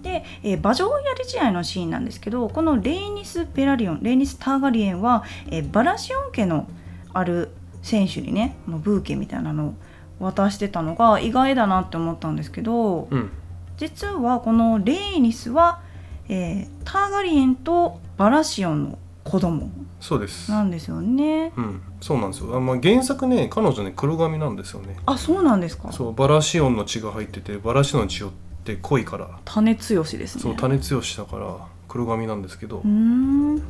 [0.02, 6.68] で、えー馬上やり試合のシーンなんですけどこのレイニス・ベラリオンレイニス・ターガリエンは、えーバラシオン家の
[7.12, 7.50] ある
[7.82, 9.74] 選手にねブーケみたいなのを
[10.18, 13.30] 渡してたのが意外だなって思ったんですけどうん
[13.76, 15.82] 実はこのレイニスは、
[16.28, 19.68] えーターガリエンとバラシオンの子供
[20.00, 20.50] そうです。
[20.50, 21.52] なんですよね。
[21.56, 21.82] うん。
[22.00, 22.56] そうなんですよ。
[22.56, 24.96] あ、まあ、原作ね彼女ね黒髪なんですよね。
[25.06, 25.90] あそうなんですか。
[25.90, 28.28] そうバラシオンの血が入っててバラシオンの血っ
[28.64, 29.28] て濃いから。
[29.44, 30.42] 種強しですね。
[30.42, 31.56] そう種強しだから
[31.88, 32.82] 黒髪なんですけど。
[32.84, 33.60] うん。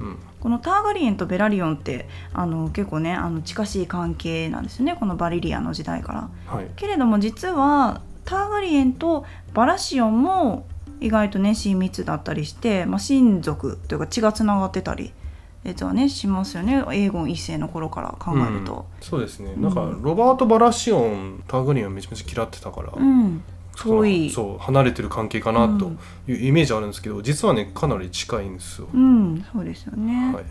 [0.40, 4.96] このターガリエンとベラリオンってあの結構ねあの近しい関係なんですよね。
[4.98, 6.28] このバリリアの時代から。
[6.46, 6.66] はい。
[6.76, 10.66] けれども実はターガリエンとバラシオンも
[11.00, 15.12] 意外とね親密だったりして、まあ、親族というか血がつながってたり
[15.64, 16.74] 実はねしますよね。
[16.74, 18.86] エーゴン一世の頃から考えると。
[19.00, 19.04] うん。
[19.04, 19.52] そうですね。
[19.52, 19.62] うん。
[19.62, 23.42] なんかロバート・バラシオンターグリーンはめちゃめちゃ嫌ってたから、うん、
[23.76, 24.30] 遠い。
[24.30, 25.90] そう離れてる関係かなと
[26.28, 30.34] いうイメージあるんですけど、実はねかなり近いんですよ、うん、そうですよね。
[30.34, 30.44] はい。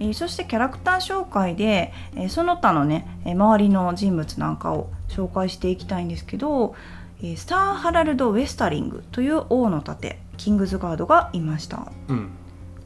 [0.00, 7.03] えーそしてキャラクター紹介で、えーその他のね、えー周りの人物なんかを紹介していきたいんですけど、えー
[7.36, 11.90] スター・ハラルド・ウェスタリングという王の盾キングズガードがいました。
[12.08, 12.30] うん。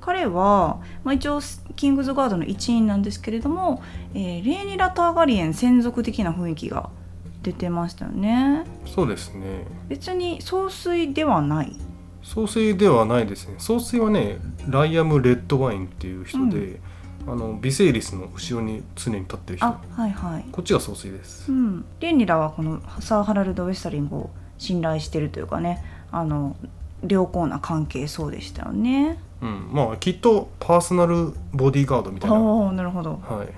[0.01, 1.41] 彼は、まあ、一応
[1.76, 3.82] キングズガードの一員なんですけれども、
[4.14, 6.89] えーレーニラ・ターガリエン専属的な雰囲気が
[7.43, 8.64] 出てましたよね。
[8.86, 9.66] そうですね。
[9.89, 11.76] 別に総帥ではない。
[12.22, 13.55] 総帥ではないですね。
[13.59, 16.80] 総帥はねライアム・レッドワインっていう人で、
[17.31, 19.66] あのビセイリスの後ろに常に立ってる人。
[19.66, 20.45] あはいはい。
[20.51, 21.51] こっちが総帥です。
[21.53, 26.57] うん、レンリラはこのサー・ハラルド・ウェスタリングを信頼してるというかねあの
[27.07, 29.18] 良好な関係そうでしたよね。
[29.41, 29.70] うん。
[29.72, 32.37] まあきっとパーソナルボディーガードみたいな。
[32.37, 33.33] はおおなるほど、い。
[33.35, 33.49] はい。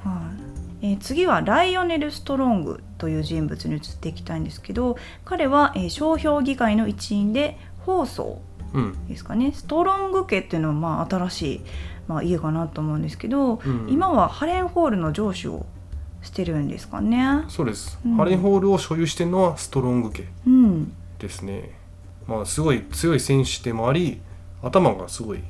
[0.83, 8.41] えー次はライオネル・ストロングという人物に移っていきたいんですけど彼は、えー商標議会の一員で放送
[8.73, 9.07] うん。
[9.09, 9.53] ですかね。
[9.53, 11.61] ストロング家っていうのはまあ新しい、
[12.11, 13.87] まあ、家かなと思うんですけど、うん。
[13.89, 15.67] 今はハレンホールの城主を
[16.23, 17.45] してるんですかね。
[17.49, 18.17] そうです、うん。
[18.17, 21.79] ハレンホールを所有してるのはストロング家うんですね。
[22.27, 24.21] まあすごい強い戦士でもあり
[24.61, 25.41] 頭がすごい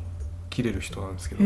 [0.51, 1.45] 切れる人なんですけど。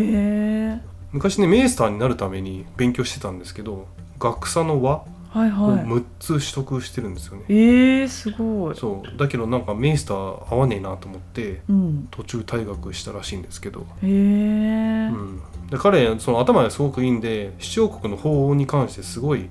[1.12, 3.86] 昔ねメイスターになるために勉強してたんですけど
[4.18, 5.04] 学者の輪
[5.34, 5.84] はいをはい。
[5.84, 8.76] 6つ取得してるんですよね、えー、すごい。
[8.76, 12.08] そうだけどなんかメイスター合わねえなと思ってうん。
[12.12, 19.48] 途中退学したらしいんですけど、へえ、うん、で彼その頭がすごくいいんで七王国の法に関してすごい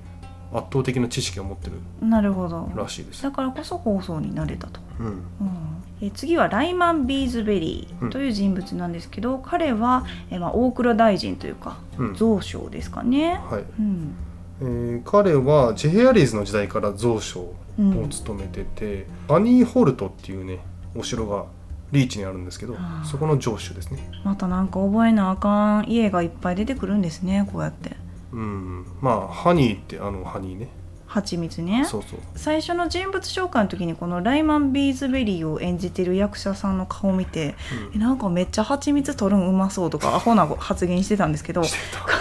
[0.52, 2.70] 圧倒的な知識を持ってるなるほど。
[2.74, 4.80] らしいです、だからこそ法相になれたと。
[4.98, 5.22] うん、うん
[6.00, 13.40] え次はライマン・ビーズベリーという人物なんですけど、彼はえ、まあ、大蔵大臣というかうん蔵相ですかね。
[13.50, 14.14] はいうん
[14.60, 20.60] えー彼はジェヘアリーズの時代から蔵相をうん務めてて、ハニーホルトっていうね
[20.94, 21.46] お城が
[21.90, 24.08] リーチにあるんですけどそこの城主ですね。
[24.24, 27.96] またなんか覚えなあかん家がいっぱい出てくるんですねこうやって。
[28.32, 28.86] うん。
[29.00, 30.68] まあハニーってあのハニーね
[31.14, 31.84] 蜂蜜ね。
[31.84, 32.18] そうそう。
[32.34, 37.54] 最初の人物紹介の時にこのライマン・ビーズベリーを演じてる役者さんの顔を見て
[37.94, 41.68] えなんかめっちゃ蜂蜜取るんうまそうとかアホな発言してたんですけどこ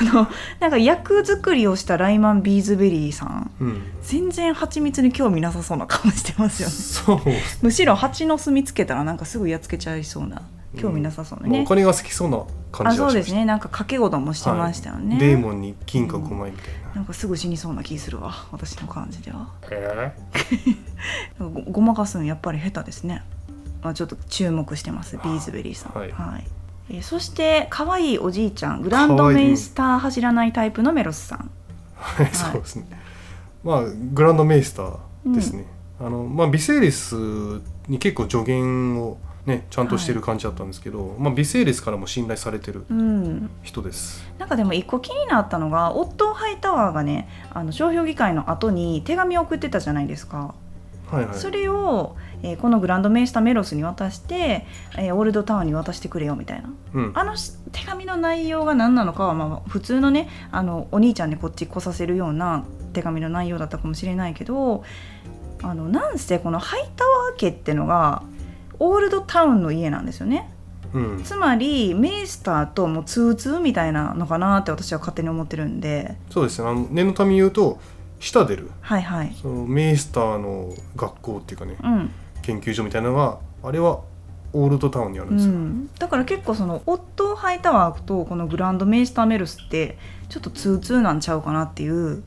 [0.01, 0.27] の
[0.59, 3.81] なんか役作りをしたライマン・ビーズベリーさんうん。
[4.03, 6.73] 全然蜂蜜に興味なさそうな顔してますよね。
[6.75, 7.19] そう。
[7.63, 10.43] むしろ蜂の巣見つけたらなんかすぐやっつけちゃいそうな
[10.77, 11.57] 興味なさそうなね。
[11.57, 13.07] まあお、金が好きそうな感あじはしました。
[13.07, 13.45] そうですね。
[13.45, 18.47] なんか掛け事もしてましたよね、デーモンに金貨5枚みたいな、なんかすぐ死にそうな気するわ。
[18.51, 19.49] 私の感じでは。
[19.69, 20.15] え。
[21.39, 23.23] ごごまかすんやっぱり下手ですね、
[23.83, 25.17] まあ、ちょっと注目してます。
[25.17, 25.93] ビーズベリーさん。
[25.93, 26.09] はい。
[26.89, 28.81] えーそして可愛いおじいちゃん。
[28.81, 31.49] グランドメイスター走らないタイプのメロスさん。
[31.95, 32.29] はい。
[32.33, 32.85] そうですね。
[33.63, 35.65] まあグランドメイスターですね、
[36.01, 37.15] あのまあビセイリス
[37.87, 43.49] に結構助言をねちゃんとしてる感じだったんですけど、まあビセイリスからも信頼されてるうん。
[43.61, 44.25] 人です。
[44.39, 50.55] なんかでも一個気になったのがオットーハイタワーがねあの商標議会の後に手紙を送ってたじゃないですか、
[51.09, 51.35] はいはい。
[51.37, 54.65] それを、えーこのグランドメイスターメロスに渡して、
[54.97, 56.69] えーオールドタウンに渡してくれよみたいな。
[56.93, 57.11] うん。
[57.13, 64.83] あのし手紙の内容が何なのかは、まあ、普通のねあのお兄ちゃんでこっち来させるような手紙の内容だったかもしれないけど
[65.63, 68.21] あのなんせこのハイタワー家ってのが
[68.83, 70.51] オールドタウンの家なんですよね。
[70.93, 71.23] うん。
[71.23, 76.17] つまりメイスターともう通通みたいなのかなって私は勝手に思ってるんで。
[76.29, 76.67] そうですね。
[76.67, 77.79] あの念のために言うと
[78.19, 79.33] シタデルはいはい。
[79.41, 82.11] そのメイスターの学校っていうかねうん。
[82.41, 84.01] 研究所みたいなのがあれは
[84.51, 89.97] オールドタウンにあるんですよ、うん、だから結構そのオットーハイタワーとこのグランドメイスターメルスって
[90.29, 92.23] ちょっと通通なんちゃうかなっていう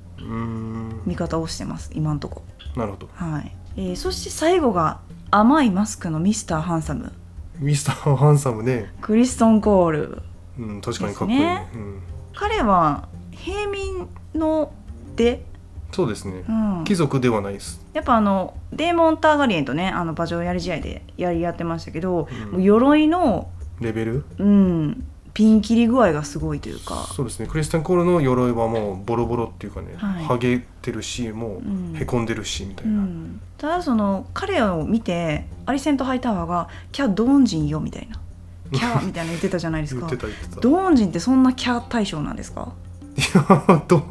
[1.05, 1.91] 見方をしてます。
[1.95, 2.43] 今んとこ。
[2.75, 3.09] なるほど。
[3.15, 5.01] はい、えーそして最後が
[5.39, 7.12] 甘いマスクのミスターハンサム。
[7.59, 10.22] ミスターハンサムね、クリストン・コール。
[10.59, 11.39] うん、確かにかっこいい。
[11.39, 11.68] ね。
[11.74, 12.01] うん、
[12.34, 14.72] 彼は平民の
[15.14, 15.45] で、
[15.93, 16.43] そうですね。
[16.49, 17.84] うん、貴族ではないです。
[17.93, 22.53] やっぱあのデーモン・ターガリエンとねあの馬上やり試合でやり合ってましたけど、うん。
[22.53, 24.24] もう鎧の、レベル？
[24.39, 25.07] うん、
[25.37, 27.07] ピン切り具合がすごいというか。
[27.14, 27.47] そうですね。
[27.47, 30.24] クリスタン・コールの鎧はもうボロボロっていうかね、はい。
[30.24, 31.61] 剥げてるしも
[31.95, 38.18] うへこんでるしみたいうな、ん、ただその彼を見てアリセント・ハイタワーが「キャドーン人よ」みたいな
[38.72, 40.16] 「キャ」みたいなの 言ってたじゃないです言か
[40.62, 42.72] ドーン人ってそんなキャ対象なんですか？
[43.18, 44.07] いやど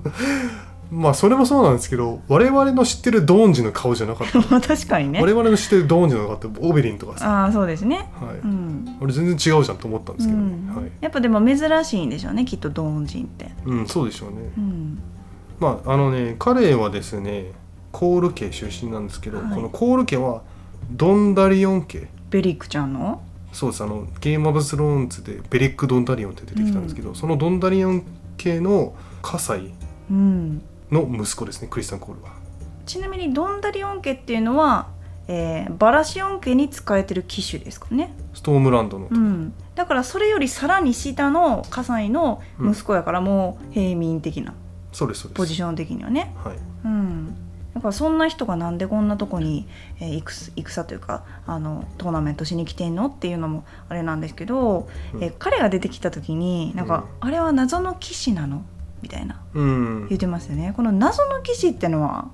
[0.91, 4.39] まあそれもそうなんですけど我々の知ってるドーンジの顔じゃなかった。
[4.51, 5.21] まあ確かにね。
[5.21, 8.09] 我々の知ってるドーン人の顔ってオベリンとかさ、ああそうですね。
[8.21, 8.35] はい。
[8.43, 10.73] うん、俺全然違うじゃんと思ったんですけど、うん。
[10.75, 10.91] はい。
[11.01, 14.35] やっぱでも珍しいんでしょうねきっとドーン人って、うん、そうでしょうね。
[14.57, 14.99] うん、
[15.59, 17.51] まああのね彼はですね
[17.91, 19.55] コール家出身なんですけど、はい。
[19.55, 20.41] このコール家は
[20.91, 22.07] ドンダリオン家。
[22.29, 23.21] ベリックちゃんの？
[23.51, 23.83] そうです。
[23.83, 28.03] あのゲームオブスローンズでベリック・ドンダリオンって出てきたんですけど、そのドンダリオン
[28.37, 29.73] 家の家臣。
[30.11, 30.61] うん
[30.91, 32.33] の息子ですねクリスタン・コールは。
[32.85, 34.89] ちなみにドンダリオン家っていうのは、
[35.27, 38.13] えーバラシオン家に仕えてる騎手ですかね。
[38.33, 44.53] ストームランドの、うん、だからそれよりさらに下の葛西の息子やからもう平民的な。
[44.93, 45.37] そうですそうです。
[45.37, 46.57] ポジション的にはね、はい。
[46.85, 47.35] うん、
[47.73, 49.67] だからそんな人がなんでこんなとこに、
[49.99, 58.63] えー、戦戦というかあのトーナメントしに来てんのっていうのもあれなんですけど、うんえー彼が出てきた時になんか、あれは謎の騎士なの
[59.05, 59.39] みたいな。
[59.53, 60.07] うん。
[60.09, 60.73] 言ってますよね。
[60.75, 62.25] この謎の騎士ってのは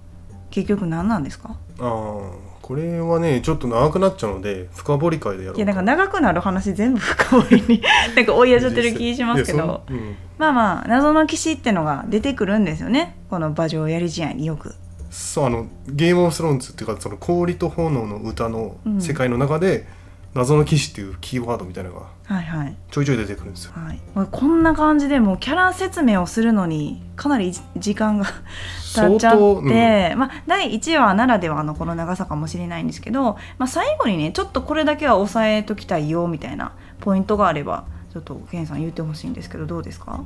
[0.49, 1.49] 結局何なんですか？
[1.79, 2.21] ああ
[2.61, 7.81] これはねちょっと長くなっちゃうので深掘り会でやろういやなんか長くなる話全部深掘りに
[8.15, 9.81] なんか追いやっちゃってる気しますけど。
[9.89, 10.15] うん。
[10.37, 13.17] まあまあ謎の騎士ってのが出てくるんですよね。
[13.29, 14.73] この馬上やり試合によく。
[15.09, 19.85] そうあのゲームオブスローンズっていうかその氷と炎の歌の世界の中で、
[20.33, 22.75] 謎の騎士っていうキーワードみたいなのがはいはい。
[22.89, 23.73] ちょいちょい出てくるんですよ。
[23.75, 28.25] はい、まあこんな感じでもうキャラ説明をするのにかなりじ時間が
[28.95, 30.19] 経っちゃって、うん。
[30.19, 36.71] まあ、第1話ならではのこの長さかもしれないんですけど、まあ、最後にねちょっとこれだけは押さえときたいよみたいな
[37.01, 40.23] ポイントがあればちょっとケンさん言ってほしいんですけどどうですか、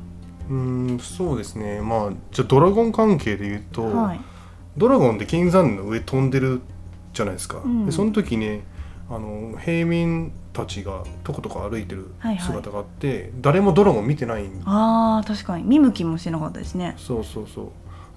[0.49, 0.55] うー
[0.95, 1.81] んそうですね。
[1.81, 4.19] まあじゃあドラゴン関係で言うと、はい。
[4.77, 6.61] ドラゴンって金山の上飛んでる
[7.13, 7.85] じゃないですか、うん。
[7.87, 8.63] でその時ね
[9.09, 12.45] あの平民たちがとことこ歩いてるはいはい。
[12.45, 15.63] 姿があって、誰もドラゴン見てないんあー確かに。
[15.63, 16.95] 見向きもしてなかったですね。
[16.97, 17.63] そうそうそ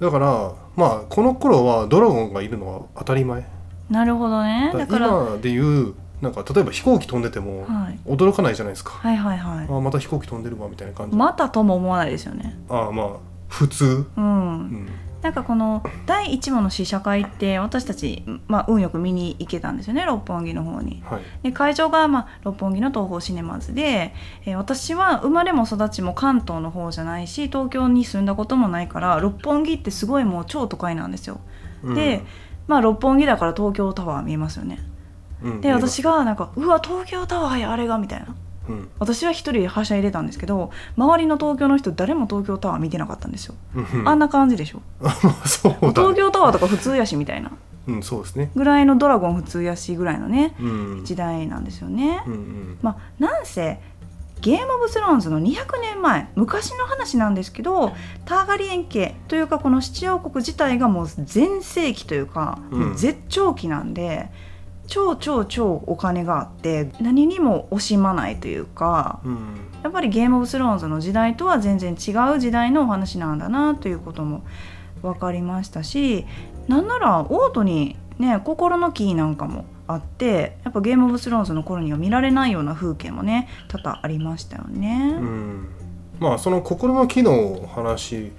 [0.01, 0.05] う。
[0.05, 3.45] だからまあこの頃はドラゴンがいるのは当たり前。
[3.91, 4.71] なるほどね。
[4.73, 7.99] だだかからら今でいうなんか例えば飛行機飛んでてもはい。
[8.07, 12.59] 驚かないじゃないですか、はいはいはあまた飛行機飛んでるわみたいな感いじ、またとも思わないですよね。
[12.69, 13.09] ああまあ
[13.49, 14.25] 普通、うん。
[14.25, 14.27] う
[14.61, 14.89] ん、
[15.23, 21.03] なんかこの第1話の試写会って私たち、まあ、運よく見に行けたんですよね六本木の方に。
[21.05, 24.15] はいで会場が、まあ、六本木の東宝シネマズで、
[24.45, 31.41] えー私は生まれも育ちも関東の方じゃないし東京に住んだこともないから六本木ってすごいもう超都会なんですよ。
[31.83, 32.23] うんで、
[32.67, 34.81] まあ、六本木だから東京タワー見えますよね。
[35.43, 38.35] うんで私がなんか「うわ東京タワーやあれが」みたいな。
[38.69, 38.89] うん。
[38.99, 43.55] 私は一人ではしゃいでたんですけど周りの東京の人誰も東京タワー見てなかったんですよ。
[43.75, 44.09] うん。
[44.09, 44.83] あんな感じでしょ。
[45.47, 47.51] そうだ、ね、東京タワーとか普通やしみたいな。
[47.89, 48.51] うんそうですね。
[48.55, 51.05] ぐらいのドラゴン普通やしぐらいのねうん。
[51.05, 52.23] 時代なんですよね。
[52.27, 52.79] うんうん。
[52.83, 53.81] まあなんせ
[54.41, 57.93] ゲーム・オブ・スローンズの200年前昔の話なんですけど
[58.25, 62.97] ターガリエン家というかこの七王国自体がもう全盛期というか、うん。
[62.97, 64.31] 絶頂期なんで
[64.89, 69.69] 超超超お金があって何にも惜しまないというかうん。
[69.83, 74.43] やっぱりゲーム・オブ・スローンズの時代とは全然違う時代のお話なんだなということも
[75.03, 76.27] 分かりましたし
[76.67, 85.17] なんならオートにね心のキーなんかもあってやっぱゲーム・オブ・スローンズの頃には見られないような風景もね多々ありましたよね。
[85.19, 85.69] うん。
[86.19, 88.33] まあその心の機能話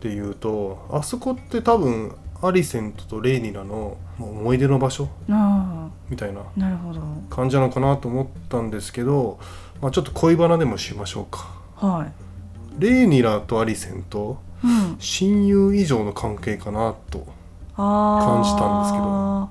[0.00, 5.08] で言うとあそこって多分アリセントとレイニラの思い出の場所。
[5.30, 5.51] あ
[6.12, 6.42] みたいな
[7.30, 9.40] 感じなのかなと思ったんですけど、
[9.80, 11.48] まあ、ちょっと恋バナでもしましょうか。
[11.76, 12.12] はい。
[12.78, 17.26] レイニラとアリセンとうん、親友以上の関係かなと
[17.76, 19.50] 感じたんですけど。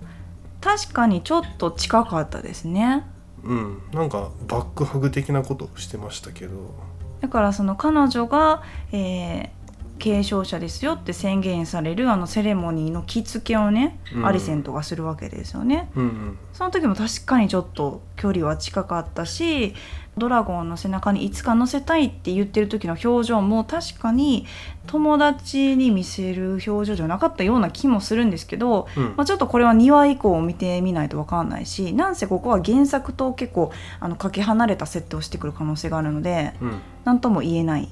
[0.62, 3.03] 確かにちょっと近かったですね。
[3.43, 3.82] うん。
[3.91, 6.74] なんかバックハグ的なことをしてましたけど。
[7.20, 9.61] だからその彼女が、えー
[10.02, 14.26] 継承者ですよって宣言されるあのセレモニーの着付けをね、うん。
[14.26, 15.91] アリセントがするわけですよね。
[15.95, 16.38] うんうん。
[16.54, 19.76] その時も確かにちょっと距離は近かったし
[20.18, 24.45] ドラゴンの背中にいつか乗せたいって言ってる時の表情も確かに
[24.88, 29.04] 友達に見せる表情じゃなかったような気もするんですけど、うん。
[29.16, 36.82] まあ、ちょっとこれは2話以降を見てみないと分かんないしなんせここは原作と結構あのかけ離れた設定をしてくる可能性があるのでうん。
[37.06, 37.89] 何とも言えない、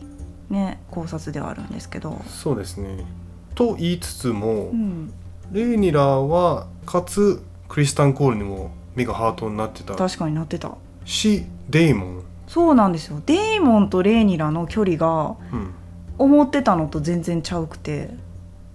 [0.49, 2.21] ね、考察ではあるんですけど。
[2.27, 3.05] そうですね。
[3.55, 5.13] と言いつつも、うん、
[5.51, 9.95] レイニラはかつクリスタン・コールにも目がハートになってた。
[9.95, 10.71] 確かになってた。
[11.05, 13.21] しデイモン、そうなんですよ。
[13.25, 15.73] デイモンとレイニラの距離がうん。
[16.17, 18.09] 思ってたのと全然ちゃうくて。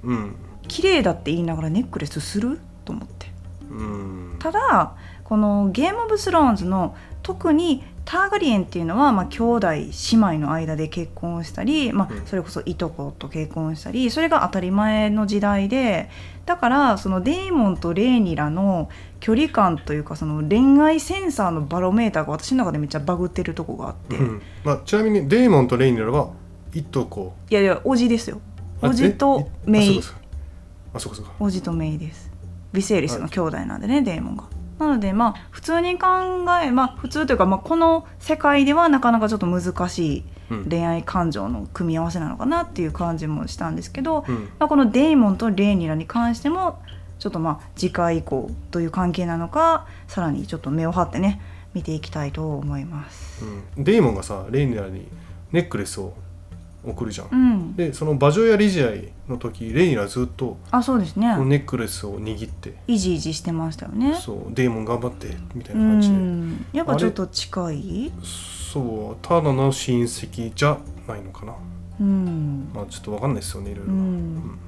[0.02, 0.36] うん。
[0.66, 2.58] 綺麗だって言いながらネックレスする？
[2.86, 3.26] と思って。
[3.70, 4.94] うん、ただ
[5.24, 16.10] このゲーム・オブ・スローンズの特にターガリエンっていうのは、まあ、兄弟姉妹の間で結婚したり、まあうん、それこそいとこと結婚したりそれが当たり前の時代で
[16.44, 18.90] だからそのデイモンとレイニラの
[19.20, 24.42] 距離感というかその恋愛センサーのバロメーターが私の中でめっちゃバグってるとこがあって、うん。
[24.62, 26.32] まあ、ちなみにデイモンとレイニラは
[26.74, 27.34] いとこ。
[27.48, 28.40] いやいやおじですよ。
[28.82, 29.98] あおじとえメイ。
[29.98, 30.18] あそうか。
[30.92, 32.30] あそうかおじとメイです。
[32.74, 34.44] ビセイリスの兄弟なんでね、デーモンが
[34.86, 36.06] なのでまあ普通に考
[36.62, 40.68] えまあ普通というか、まあ、この世界ではなかなかちょっと難しいうん。
[40.68, 44.50] 恋愛感情の組み合わせなのかなっていう感じもしたんですけど、うん。
[44.58, 46.82] まあ、このデイモンとレイニラに関しても
[47.18, 51.40] ちょっとまあ次回以降どういう関係なのかさらにちょっと目を張ってね
[51.72, 53.44] 見ていきたいと思います。
[53.76, 55.08] うん、デイモンがさレイニラに
[55.52, 56.14] ネックレスを
[56.86, 61.26] 送るじゃん、うん、でその馬上や理事会の時レイニラずっとあそうですね。
[61.44, 64.14] ネックレスを握って、イジイジしてましたよね。
[64.20, 64.38] そう。
[64.50, 66.66] デイモン頑張ってみたいうな感じで、ん。
[66.72, 68.12] やっぱちょっと近い？
[68.22, 69.26] そう。
[69.26, 70.78] ただの親戚じゃ
[71.08, 71.54] ないのかな。
[72.00, 72.70] うん。
[72.74, 74.58] まあちょっとわかんないですよねいろいろ、うん。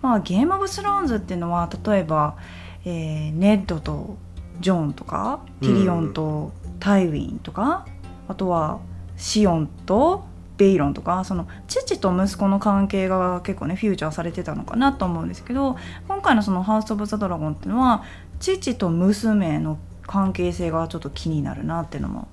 [0.00, 2.36] まあゲーム・オブ・スローンズっていうのは例えば、
[2.84, 4.16] えーネッドと
[4.60, 7.86] ジョンとかティリオンとタイウィンとか、
[8.28, 8.80] あとは
[9.16, 10.24] シオンと
[10.56, 15.76] ベイロンとかその父と息子の関係が結構ねフューチャーされてたのかなと思うんですけど
[16.08, 18.04] 今回のその「ハウス・オブ・ザ・ドラゴン」っていうのは
[18.38, 22.28] 父と娘の関係性がちょっと気になるなっていうのも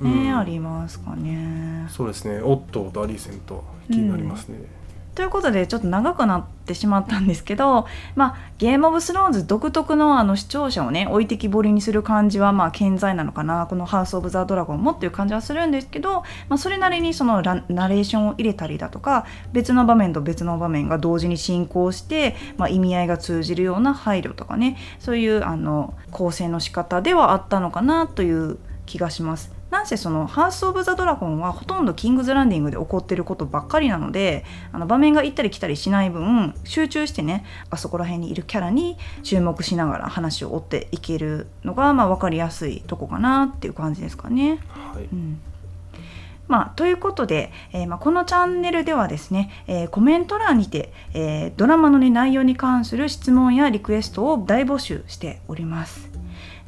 [0.00, 0.38] ね、うん。
[0.38, 1.86] ありますかね。
[1.88, 2.40] そうですね。
[2.40, 4.58] オットーとアリーセントは気になりますね、
[5.18, 29.57] ということでちょっと長くなってしまったんですけど、まあ、ゲーム・オブ・スローンズ独特のあの視聴者をね置いてきぼりにする感じはまあ健在なのかなこの「ハウス・オブ・ザ・ドラゴン」もっていう感じはするんですけど、まあ、それなりにそのナレーションを入れたりだとか別の場面と別の場面が同時に進行して、まあ、意味合いが通じるような配慮とかねそういうあの構成の仕方ではあったのかなという気がします。
[29.70, 44.58] なんせその「ハウス・オブ・ザ・ドラゴン」はほとんどキングズ・ランディングで起こってることばっかりなのであの場面が行ったり来たりしない分集中してねあそこら辺にいるキャラに注目しながら話を追っていけるのが、まあ、分かりやすいとこかなっていう感じですかね。
[44.68, 45.40] はいうん
[46.48, 56.07] まあ、ということで、えーまあ、このチャンネルではですね、えーコメント欄にて、えードラマの、ね、内容に関する質問やリクエストを大募集しております。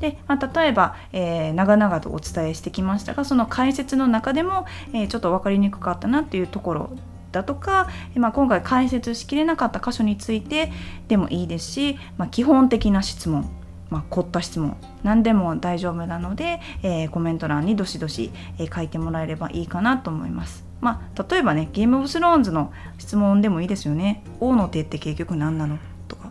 [0.00, 6.90] でまあ、例えば、えー長々とお伝えしてきましたがその解説の中でも、えーちょっと分かりにくかったなっていうところ
[7.32, 10.72] だとか、まあ、今回解説しきれなかった箇所について
[11.08, 13.48] でもいいですし、まあ、基本的な質問
[13.90, 20.64] まあ、凝った質問何でも大丈夫なので、えーコメント欄にどしどし、えー書いてもらえればいいかなと思います。
[20.80, 24.22] まあ、例えばねゲームオブスローンズの質問でもいいですよね。
[24.40, 25.78] 王の手って結局何なの？
[26.08, 26.30] とか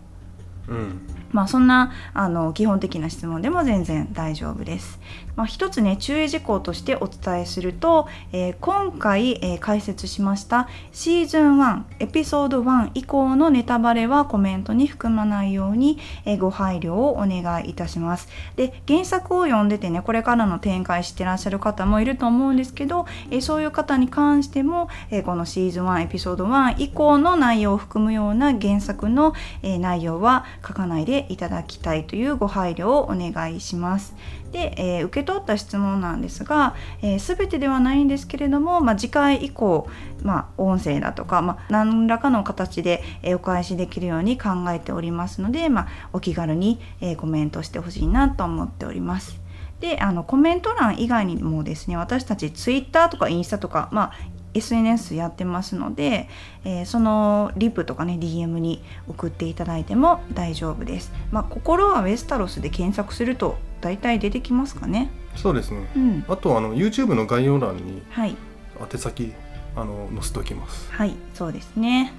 [0.69, 1.01] うん
[1.31, 4.99] まあ、そんなあの基本的な質問でも全然大丈夫です。
[5.35, 18.27] まあ、一つね注意事項としてお伝えすると、えー今回、えー解説しましたシーズン1エピソード1以降のネタバレはコメントに含まないように、えーご配慮をお願いいたします。
[18.55, 34.15] で原作を読んでてねこれからの展開してらっしゃる方もいると思うんですけど、えーそういう方に関しても、えーこのシーズン1エピソード1以降の内容を含むような原作の、えー内容は書かないでていただきたいというご配慮をお願いします。
[34.51, 39.87] で、えー受け取った質問なんですが、えー全てではないんですけれども、まあ、次回以降、
[40.23, 49.39] まあ、音声だとか、まあ、何らかの形で、えお返しできるように考えておりますので、まあ、お気軽に、えコメントしてほしいなと思っております。
[49.79, 54.13] であのコメント欄以外にもですね私たち Twitter とかインスタとか、まあ、
[54.53, 56.27] SNS やってますので、
[56.65, 61.11] えーそのリプとかね DM に送っていただいても大丈夫です。
[61.31, 65.09] まあ、心はウェスタロスで検索すると大体出てきますかね。
[65.35, 68.35] そうですねうん、あとあの YouTube の概要欄にはい。
[68.81, 69.33] 宛先
[69.75, 72.13] あの載せておきますはいそうですね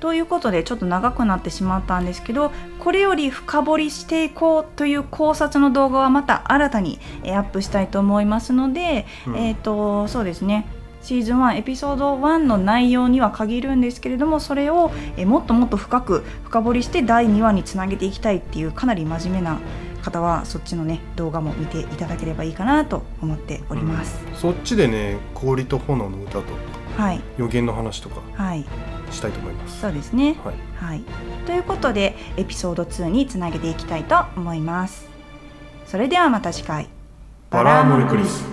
[0.00, 10.66] ということでちょっと長くなってしまったんですけどこれより深掘りしていこうという考察の動画はまた新たにえーアップしたいと思いますので、うんえっ、とそうですね
[11.02, 19.58] シーズン1エピソード1の内容には限るんですけれどもそれをえーもっともっと深く深掘りして第2話につなげていきたいっていうかなり真面目な
[20.02, 24.20] 方はそっちのね動画も見ていただければいいかなと思っております。
[24.26, 28.64] うんそっちでね氷と炎の歌とかはい予言の話とかはい
[29.10, 30.36] したいと思いますそうですね。
[30.44, 31.02] はいはい、
[31.46, 35.08] ということでエピソード2につなげていきたいと思います。
[35.86, 36.88] それではまた次回。
[37.50, 38.44] バラーモリクリス